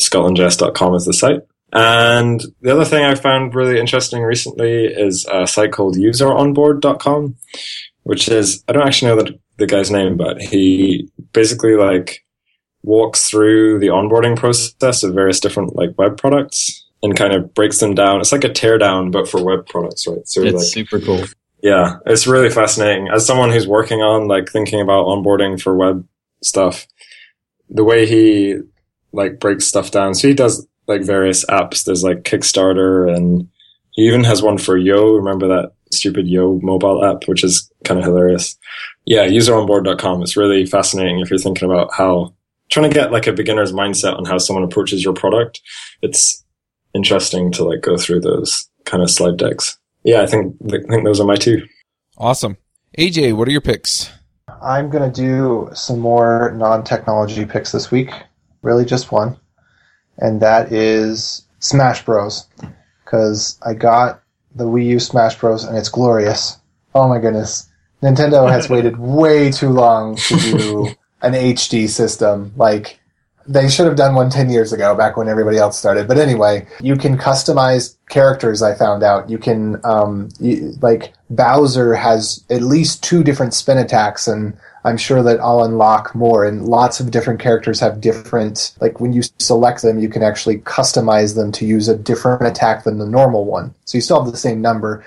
[0.00, 1.40] scotlandjs.com is the site.
[1.76, 7.36] And the other thing I found really interesting recently is a site called useronboard.com,
[8.04, 12.24] which is, I don't actually know the, the guy's name, but he basically like
[12.82, 17.78] walks through the onboarding process of various different like web products and kind of breaks
[17.78, 18.20] them down.
[18.20, 20.26] It's like a teardown, but for web products, right?
[20.26, 21.24] So It's like, super cool.
[21.62, 23.08] yeah, it's really fascinating.
[23.08, 26.06] As someone who's working on like thinking about onboarding for web
[26.42, 26.86] stuff,
[27.68, 28.56] the way he
[29.12, 30.14] like breaks stuff down.
[30.14, 31.84] So he does like various apps.
[31.84, 33.48] There's like Kickstarter and
[33.92, 35.14] he even has one for Yo.
[35.14, 38.56] Remember that stupid Yo mobile app, which is kind of hilarious.
[39.04, 40.22] Yeah, useronboard.com.
[40.22, 42.34] It's really fascinating if you're thinking about how
[42.68, 45.60] trying to get like a beginner's mindset on how someone approaches your product,
[46.02, 46.44] it's
[46.94, 49.78] interesting to like go through those kind of slide decks.
[50.04, 51.66] Yeah, I think I think those are my two.
[52.18, 52.56] Awesome.
[52.98, 54.10] AJ, what are your picks?
[54.62, 58.10] I'm going to do some more non technology picks this week.
[58.62, 59.36] Really, just one.
[60.18, 62.46] And that is Smash Bros.
[63.04, 64.22] Because I got
[64.54, 65.64] the Wii U Smash Bros.
[65.64, 66.58] and it's glorious.
[66.94, 67.68] Oh my goodness.
[68.02, 70.88] Nintendo has waited way too long to do
[71.22, 72.52] an HD system.
[72.56, 73.00] Like,
[73.48, 76.08] they should have done one 10 years ago, back when everybody else started.
[76.08, 79.30] But anyway, you can customize characters, I found out.
[79.30, 84.96] You can, um, you, like, Bowser has at least two different spin attacks, and I'm
[84.96, 86.44] sure that I'll unlock more.
[86.44, 90.58] And lots of different characters have different, like, when you select them, you can actually
[90.58, 93.74] customize them to use a different attack than the normal one.
[93.84, 95.04] So you still have the same number.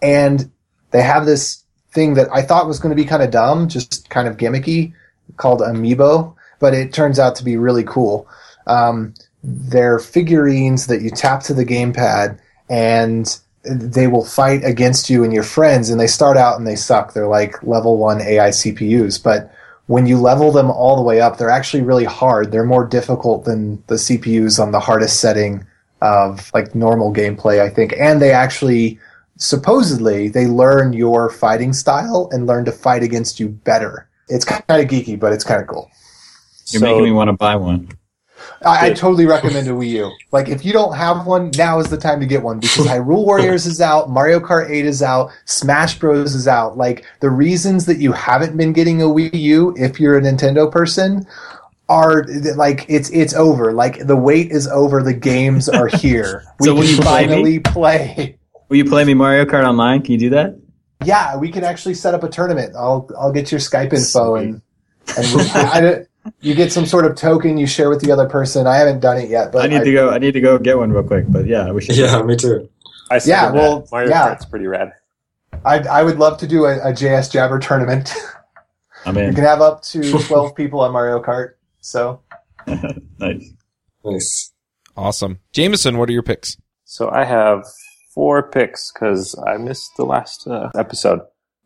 [0.00, 0.50] And
[0.90, 1.62] they have this
[1.92, 4.94] thing that I thought was going to be kind of dumb, just kind of gimmicky,
[5.36, 8.28] called Amiibo but it turns out to be really cool.
[8.68, 12.38] Um, they're figurines that you tap to the gamepad
[12.70, 16.76] and they will fight against you and your friends and they start out and they
[16.76, 17.12] suck.
[17.12, 19.52] They're like level one AI CPUs, but
[19.86, 22.52] when you level them all the way up, they're actually really hard.
[22.52, 25.66] They're more difficult than the CPUs on the hardest setting
[26.00, 27.92] of like normal gameplay, I think.
[27.98, 29.00] And they actually
[29.36, 34.08] supposedly they learn your fighting style and learn to fight against you better.
[34.28, 35.90] It's kind of geeky, but it's kind of cool.
[36.68, 37.88] You're so, making me want to buy one.
[38.64, 40.12] I, I, totally recommend a Wii U.
[40.30, 43.24] Like, if you don't have one, now is the time to get one because Hyrule
[43.24, 46.76] Warriors is out, Mario Kart 8 is out, Smash Bros is out.
[46.76, 50.70] Like, the reasons that you haven't been getting a Wii U, if you're a Nintendo
[50.70, 51.26] person,
[51.88, 52.24] are
[52.56, 53.72] like it's it's over.
[53.72, 55.02] Like the wait is over.
[55.02, 56.44] The games are here.
[56.60, 58.38] We so will you finally play.
[58.68, 60.02] Will you play me Mario Kart online?
[60.02, 60.58] Can you do that?
[61.04, 62.74] Yeah, we can actually set up a tournament.
[62.76, 64.42] I'll I'll get your Skype info Sweet.
[64.42, 64.62] and
[65.16, 66.06] and we, I,
[66.40, 68.66] you get some sort of token you share with the other person.
[68.66, 70.10] I haven't done it yet, but I need I, to go.
[70.10, 71.24] I need to go get one real quick.
[71.28, 71.96] But yeah, we should.
[71.96, 72.68] Yeah, me too.
[73.10, 73.92] I see yeah, well, that.
[73.92, 74.28] Mario yeah.
[74.28, 74.92] Kart's pretty rad.
[75.64, 78.12] I I would love to do a, a JS Jabber tournament.
[79.04, 81.54] I mean, you can have up to twelve people on Mario Kart.
[81.80, 82.22] So
[83.18, 83.52] nice,
[84.04, 84.52] nice,
[84.96, 85.40] awesome.
[85.52, 86.56] Jameson, what are your picks?
[86.84, 87.64] So I have
[88.14, 91.20] four picks because I missed the last uh, episode.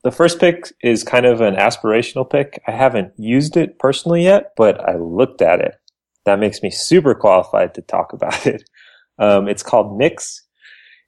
[0.06, 2.62] The first pick is kind of an aspirational pick.
[2.68, 5.74] I haven't used it personally yet, but I looked at it.
[6.26, 8.70] That makes me super qualified to talk about it.
[9.18, 10.44] Um, it's called Nix.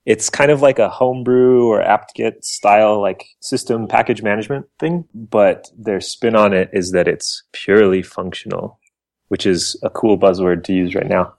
[0.05, 5.71] It's kind of like a homebrew or apt-get style like system package management thing, but
[5.77, 8.81] their spin on it is that it's purely functional,
[9.29, 11.33] which is a cool buzzword to use right now.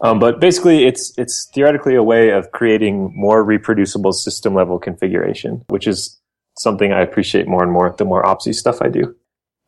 [0.00, 5.62] Um, but basically, it's it's theoretically a way of creating more reproducible system level configuration,
[5.68, 6.16] which is
[6.56, 9.14] something I appreciate more and more the more Opsy stuff I do.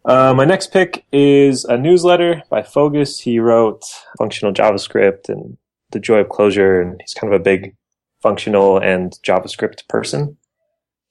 [0.05, 3.21] Uh, my next pick is a newsletter by Fogus.
[3.21, 3.85] He wrote
[4.19, 5.57] functional JavaScript and
[5.93, 7.77] the joy of Clojure, and he's kind of a big
[8.21, 10.37] functional and JavaScript person.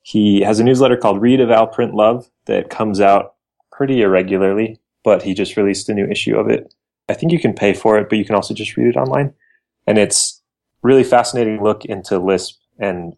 [0.02, 3.36] He has a newsletter called Read Eval Print Love that comes out
[3.72, 6.74] pretty irregularly, but he just released a new issue of it.
[7.08, 9.34] I think you can pay for it, but you can also just read it online.
[9.88, 10.42] And it's
[10.82, 13.16] really fascinating look into Lisp and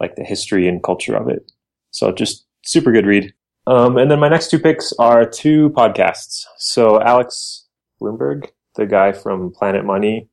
[0.00, 1.51] like the history and culture of it.
[1.92, 3.32] So just super good read.
[3.66, 6.44] Um, and then my next two picks are two podcasts.
[6.58, 7.66] So Alex
[8.00, 10.28] Blumberg, the guy from Planet Money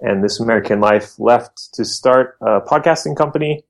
[0.00, 3.64] and This American Life left to start a podcasting company.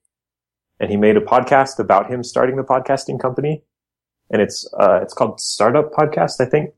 [0.78, 3.62] And he made a podcast about him starting the podcasting company.
[4.30, 6.70] And it's, uh, it's called Startup Podcast, I think.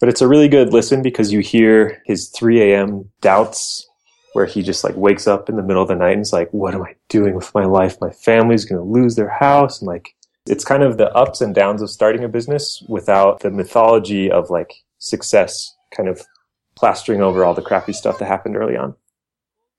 [0.00, 3.10] But it's a really good listen because you hear his 3 a.m.
[3.20, 3.87] doubts
[4.38, 6.48] where he just like wakes up in the middle of the night and is like,
[6.52, 8.00] what am I doing with my life?
[8.00, 9.80] My family's going to lose their house.
[9.80, 10.14] And like,
[10.46, 14.48] it's kind of the ups and downs of starting a business without the mythology of
[14.48, 16.24] like success kind of
[16.76, 18.94] plastering over all the crappy stuff that happened early on.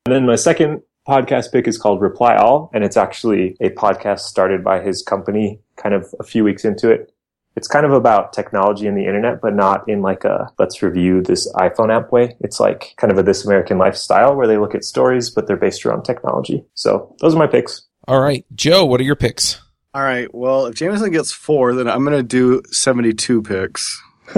[0.06, 4.20] And then my second podcast pick is called Reply All, and it's actually a podcast
[4.20, 7.14] started by his company kind of a few weeks into it
[7.60, 11.22] it's kind of about technology and the internet, but not in like a let's review
[11.22, 12.38] this iPhone app way.
[12.40, 15.58] It's like kind of a This American Lifestyle where they look at stories, but they're
[15.58, 16.64] based around technology.
[16.76, 17.82] So those are my picks.
[18.08, 18.46] All right.
[18.56, 19.60] Joe, what are your picks?
[19.94, 20.34] All right.
[20.34, 24.02] Well, if Jameson gets four, then I'm going to do 72 picks.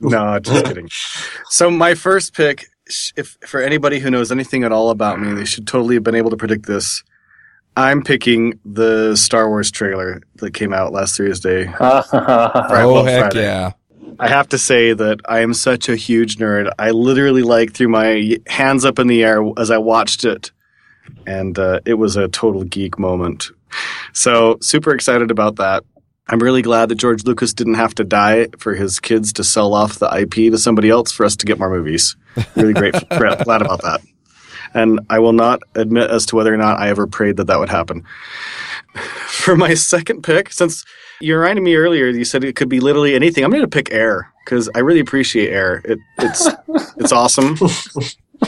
[0.00, 0.88] no, just kidding.
[1.50, 2.64] So my first pick,
[3.14, 6.14] if for anybody who knows anything at all about me, they should totally have been
[6.14, 7.02] able to predict this.
[7.80, 11.72] I'm picking the Star Wars trailer that came out last Thursday.
[11.80, 13.42] oh heck Friday.
[13.42, 13.72] yeah!
[14.18, 16.70] I have to say that I am such a huge nerd.
[16.78, 20.52] I literally like threw my hands up in the air as I watched it,
[21.26, 23.50] and uh, it was a total geek moment.
[24.12, 25.84] So super excited about that.
[26.28, 29.74] I'm really glad that George Lucas didn't have to die for his kids to sell
[29.74, 32.16] off the IP to somebody else for us to get more movies.
[32.54, 34.00] Really grateful, glad about that.
[34.74, 37.58] And I will not admit as to whether or not I ever prayed that that
[37.58, 38.04] would happen.
[39.26, 40.84] For my second pick, since
[41.20, 43.44] you reminded me earlier, you said it could be literally anything.
[43.44, 45.82] I'm going to pick Air because I really appreciate Air.
[45.84, 46.48] It, it's
[46.96, 47.56] it's awesome,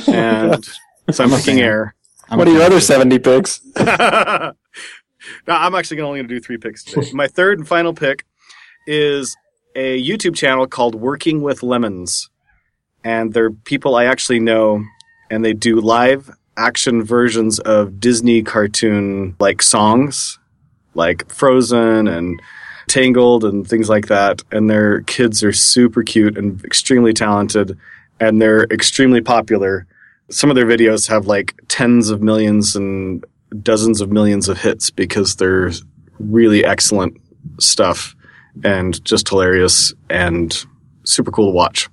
[0.09, 0.64] and
[1.11, 1.95] so I'm picking Air.
[2.29, 3.61] I'm what are your other 70 picks?
[3.77, 4.53] no,
[5.47, 7.11] I'm actually only going to do three picks today.
[7.12, 8.25] My third and final pick
[8.87, 9.37] is
[9.75, 12.29] a YouTube channel called Working with Lemons.
[13.05, 14.85] And they're people I actually know,
[15.33, 20.39] and they do live action versions of Disney cartoon like songs,
[20.95, 22.41] like Frozen and
[22.89, 24.43] Tangled and things like that.
[24.53, 27.78] And their kids are super cute and extremely talented,
[28.20, 29.87] and they're extremely popular.
[30.30, 33.24] Some of their videos have like tens of millions and
[33.62, 35.70] dozens of millions of hits because they're
[36.18, 37.18] really excellent
[37.59, 38.14] stuff
[38.64, 40.62] and just hilarious and
[41.05, 41.89] super cool to watch.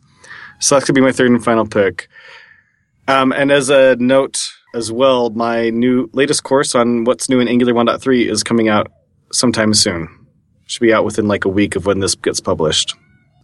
[0.60, 2.10] So that's gonna be my third and final pick.
[3.10, 7.48] Um, and as a note as well, my new latest course on what's new in
[7.48, 8.92] Angular 1.3 is coming out
[9.32, 10.28] sometime soon.
[10.68, 12.94] Should be out within like a week of when this gets published.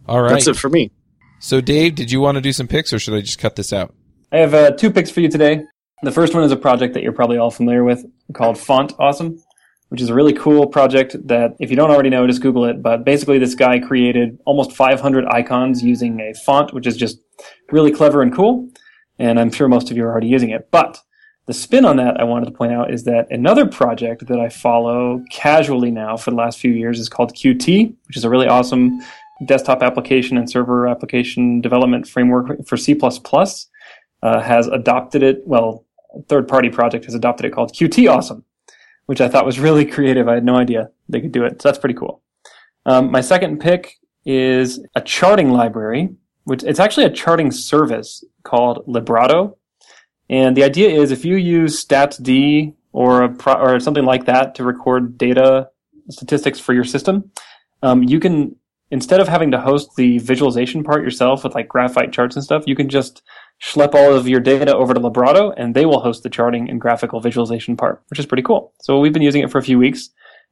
[0.06, 0.30] All right.
[0.30, 0.92] That's it for me.
[1.40, 3.72] So, Dave, did you want to do some picks, or should I just cut this
[3.72, 3.92] out?
[4.30, 5.64] I have uh, two picks for you today.
[6.04, 8.04] The first one is a project that you're probably all familiar with
[8.34, 9.36] called Font Awesome,
[9.88, 12.82] which is a really cool project that if you don't already know, just Google it.
[12.82, 17.18] But basically, this guy created almost 500 icons using a font, which is just
[17.72, 18.68] really clever and cool.
[19.18, 20.68] And I'm sure most of you are already using it.
[20.70, 21.00] But
[21.46, 24.48] the spin on that I wanted to point out is that another project that I
[24.48, 28.48] follow casually now for the last few years is called Qt, which is a really
[28.48, 29.00] awesome
[29.44, 32.98] desktop application and server application development framework for C++.
[34.22, 35.46] Uh, has adopted it.
[35.46, 35.84] Well,
[36.28, 38.44] third party project has adopted it called Qt Awesome,
[39.04, 40.26] which I thought was really creative.
[40.26, 41.62] I had no idea they could do it.
[41.62, 42.22] So that's pretty cool.
[42.86, 43.94] Um, my second pick
[44.24, 46.08] is a charting library,
[46.46, 49.56] which it's actually a charting service called Librato.
[50.30, 54.64] And the idea is if you use StatsD or pro- or something like that to
[54.64, 55.68] record data
[56.08, 57.32] statistics for your system,
[57.82, 58.54] um, you can
[58.92, 62.62] instead of having to host the visualization part yourself with like graphite charts and stuff,
[62.64, 63.22] you can just
[63.60, 66.80] schlep all of your data over to Librato and they will host the charting and
[66.80, 68.72] graphical visualization part, which is pretty cool.
[68.82, 70.10] So we've been using it for a few weeks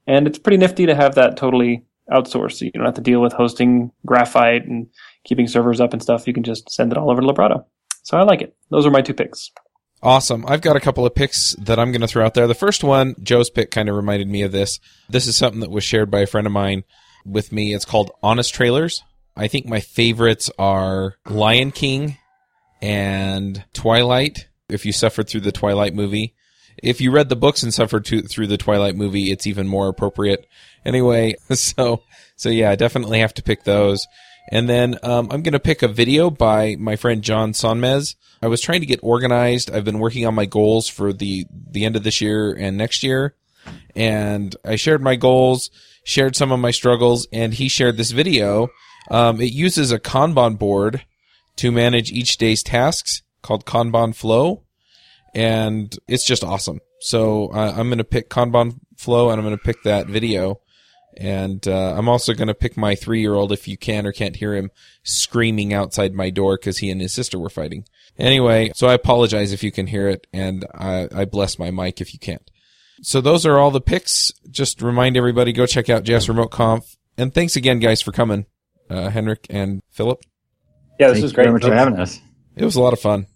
[0.09, 2.55] and it's pretty nifty to have that totally outsourced.
[2.55, 4.89] So you don't have to deal with hosting graphite and
[5.25, 6.27] keeping servers up and stuff.
[6.27, 7.65] You can just send it all over to Librato.
[8.03, 8.55] So I like it.
[8.71, 9.51] Those are my two picks.
[10.03, 10.45] Awesome.
[10.47, 12.47] I've got a couple of picks that I'm going to throw out there.
[12.47, 14.79] The first one, Joe's pick kind of reminded me of this.
[15.09, 16.85] This is something that was shared by a friend of mine
[17.25, 17.75] with me.
[17.75, 19.03] It's called Honest Trailers.
[19.35, 22.19] I think my favorites are Lion King
[22.83, 24.49] and Twilight.
[24.69, 26.35] If you suffered through the Twilight movie,
[26.83, 29.89] if you read the books and suffered to, through the Twilight movie, it's even more
[29.89, 30.47] appropriate.
[30.85, 32.03] Anyway, so
[32.37, 34.07] so yeah, I definitely have to pick those.
[34.51, 38.15] And then um, I'm going to pick a video by my friend John Sonmez.
[38.43, 39.71] I was trying to get organized.
[39.71, 43.03] I've been working on my goals for the the end of this year and next
[43.03, 43.35] year,
[43.97, 45.71] and I shared my goals,
[46.05, 48.69] shared some of my struggles, and he shared this video.
[49.11, 51.05] Um, it uses a Kanban board
[51.57, 54.65] to manage each day's tasks called Kanban Flow,
[55.35, 56.81] and it's just awesome.
[57.01, 60.61] So uh, I'm going to pick Kanban Flow, and I'm going to pick that video.
[61.17, 64.13] And uh, I'm also going to pick my three year old if you can or
[64.13, 64.71] can't hear him
[65.03, 67.85] screaming outside my door because he and his sister were fighting.
[68.19, 72.01] Anyway, so I apologize if you can hear it, and I, I bless my mic
[72.01, 72.49] if you can't.
[73.03, 74.31] So those are all the picks.
[74.51, 76.97] Just remind everybody go check out JS Remote Conf.
[77.19, 78.47] And thanks again, guys, for coming,
[78.89, 80.23] uh, Henrik and Philip.
[80.99, 81.45] Yeah, this Thank was great.
[81.45, 82.21] very much for having us.
[82.57, 83.27] It was a lot of fun.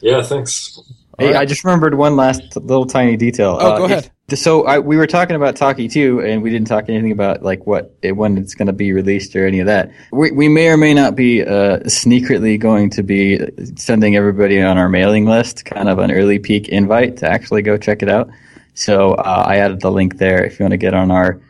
[0.00, 0.78] Yeah, thanks.
[1.18, 1.40] Hey, All right.
[1.42, 3.58] I just remembered one last little tiny detail.
[3.60, 4.10] Oh, go if- ahead.
[4.30, 7.66] So I, we were talking about Talky 2, and we didn't talk anything about like
[7.66, 9.92] what it, when it's going to be released or any of that.
[10.12, 13.38] We, we may or may not be uh, secretly going to be
[13.76, 17.76] sending everybody on our mailing list kind of an early peek invite to actually go
[17.76, 18.30] check it out.
[18.72, 21.40] So uh, I added the link there if you want to get on our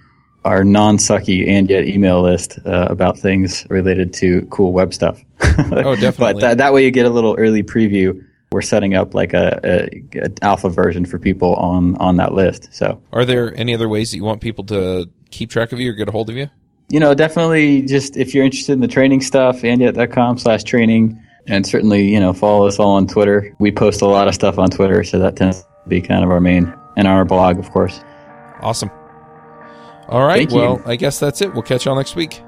[0.44, 5.22] our non-sucky and yet email list uh, about things related to cool web stuff.
[5.56, 6.34] Oh, definitely.
[6.34, 8.22] but that, that way you get a little early preview.
[8.54, 12.72] We're setting up like a, a, a alpha version for people on on that list.
[12.72, 15.90] So Are there any other ways that you want people to keep track of you
[15.90, 16.48] or get a hold of you?
[16.90, 21.20] you know, definitely just if you're interested in the training stuff, andyet.com slash training.
[21.46, 23.54] And certainly, you know, follow us all on Twitter.
[23.58, 26.30] We post a lot of stuff on Twitter, so that tends to be kind of
[26.30, 28.00] our main, and our blog, of course.
[28.60, 28.90] Awesome.
[30.08, 30.38] All right.
[30.38, 30.58] Thank you.
[30.58, 31.52] well, I guess that's it.
[31.52, 32.40] We'll catch y'all next week.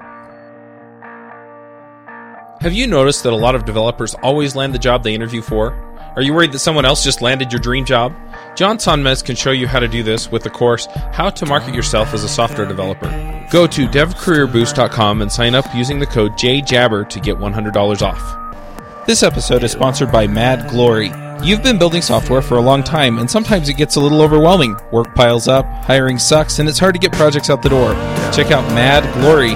[2.61, 5.86] Have you noticed that a lot of developers always land the job they interview for?
[6.17, 8.11] Are you worried that someone else just landed your dream job?
[8.55, 11.75] John Sonmez can show you how to do this with the course How to Market
[11.75, 13.07] Yourself as a Software Developer.
[13.51, 19.05] Go to devcareerboost.com and sign up using the code JJabber to get $100 off.
[19.05, 21.11] This episode is sponsored by Mad Glory.
[21.43, 24.75] You've been building software for a long time, and sometimes it gets a little overwhelming.
[24.91, 27.93] Work piles up, hiring sucks, and it's hard to get projects out the door.
[28.33, 29.53] Check out Mad Glory.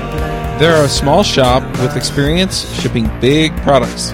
[0.60, 4.14] They're a small shop with experience shipping big products.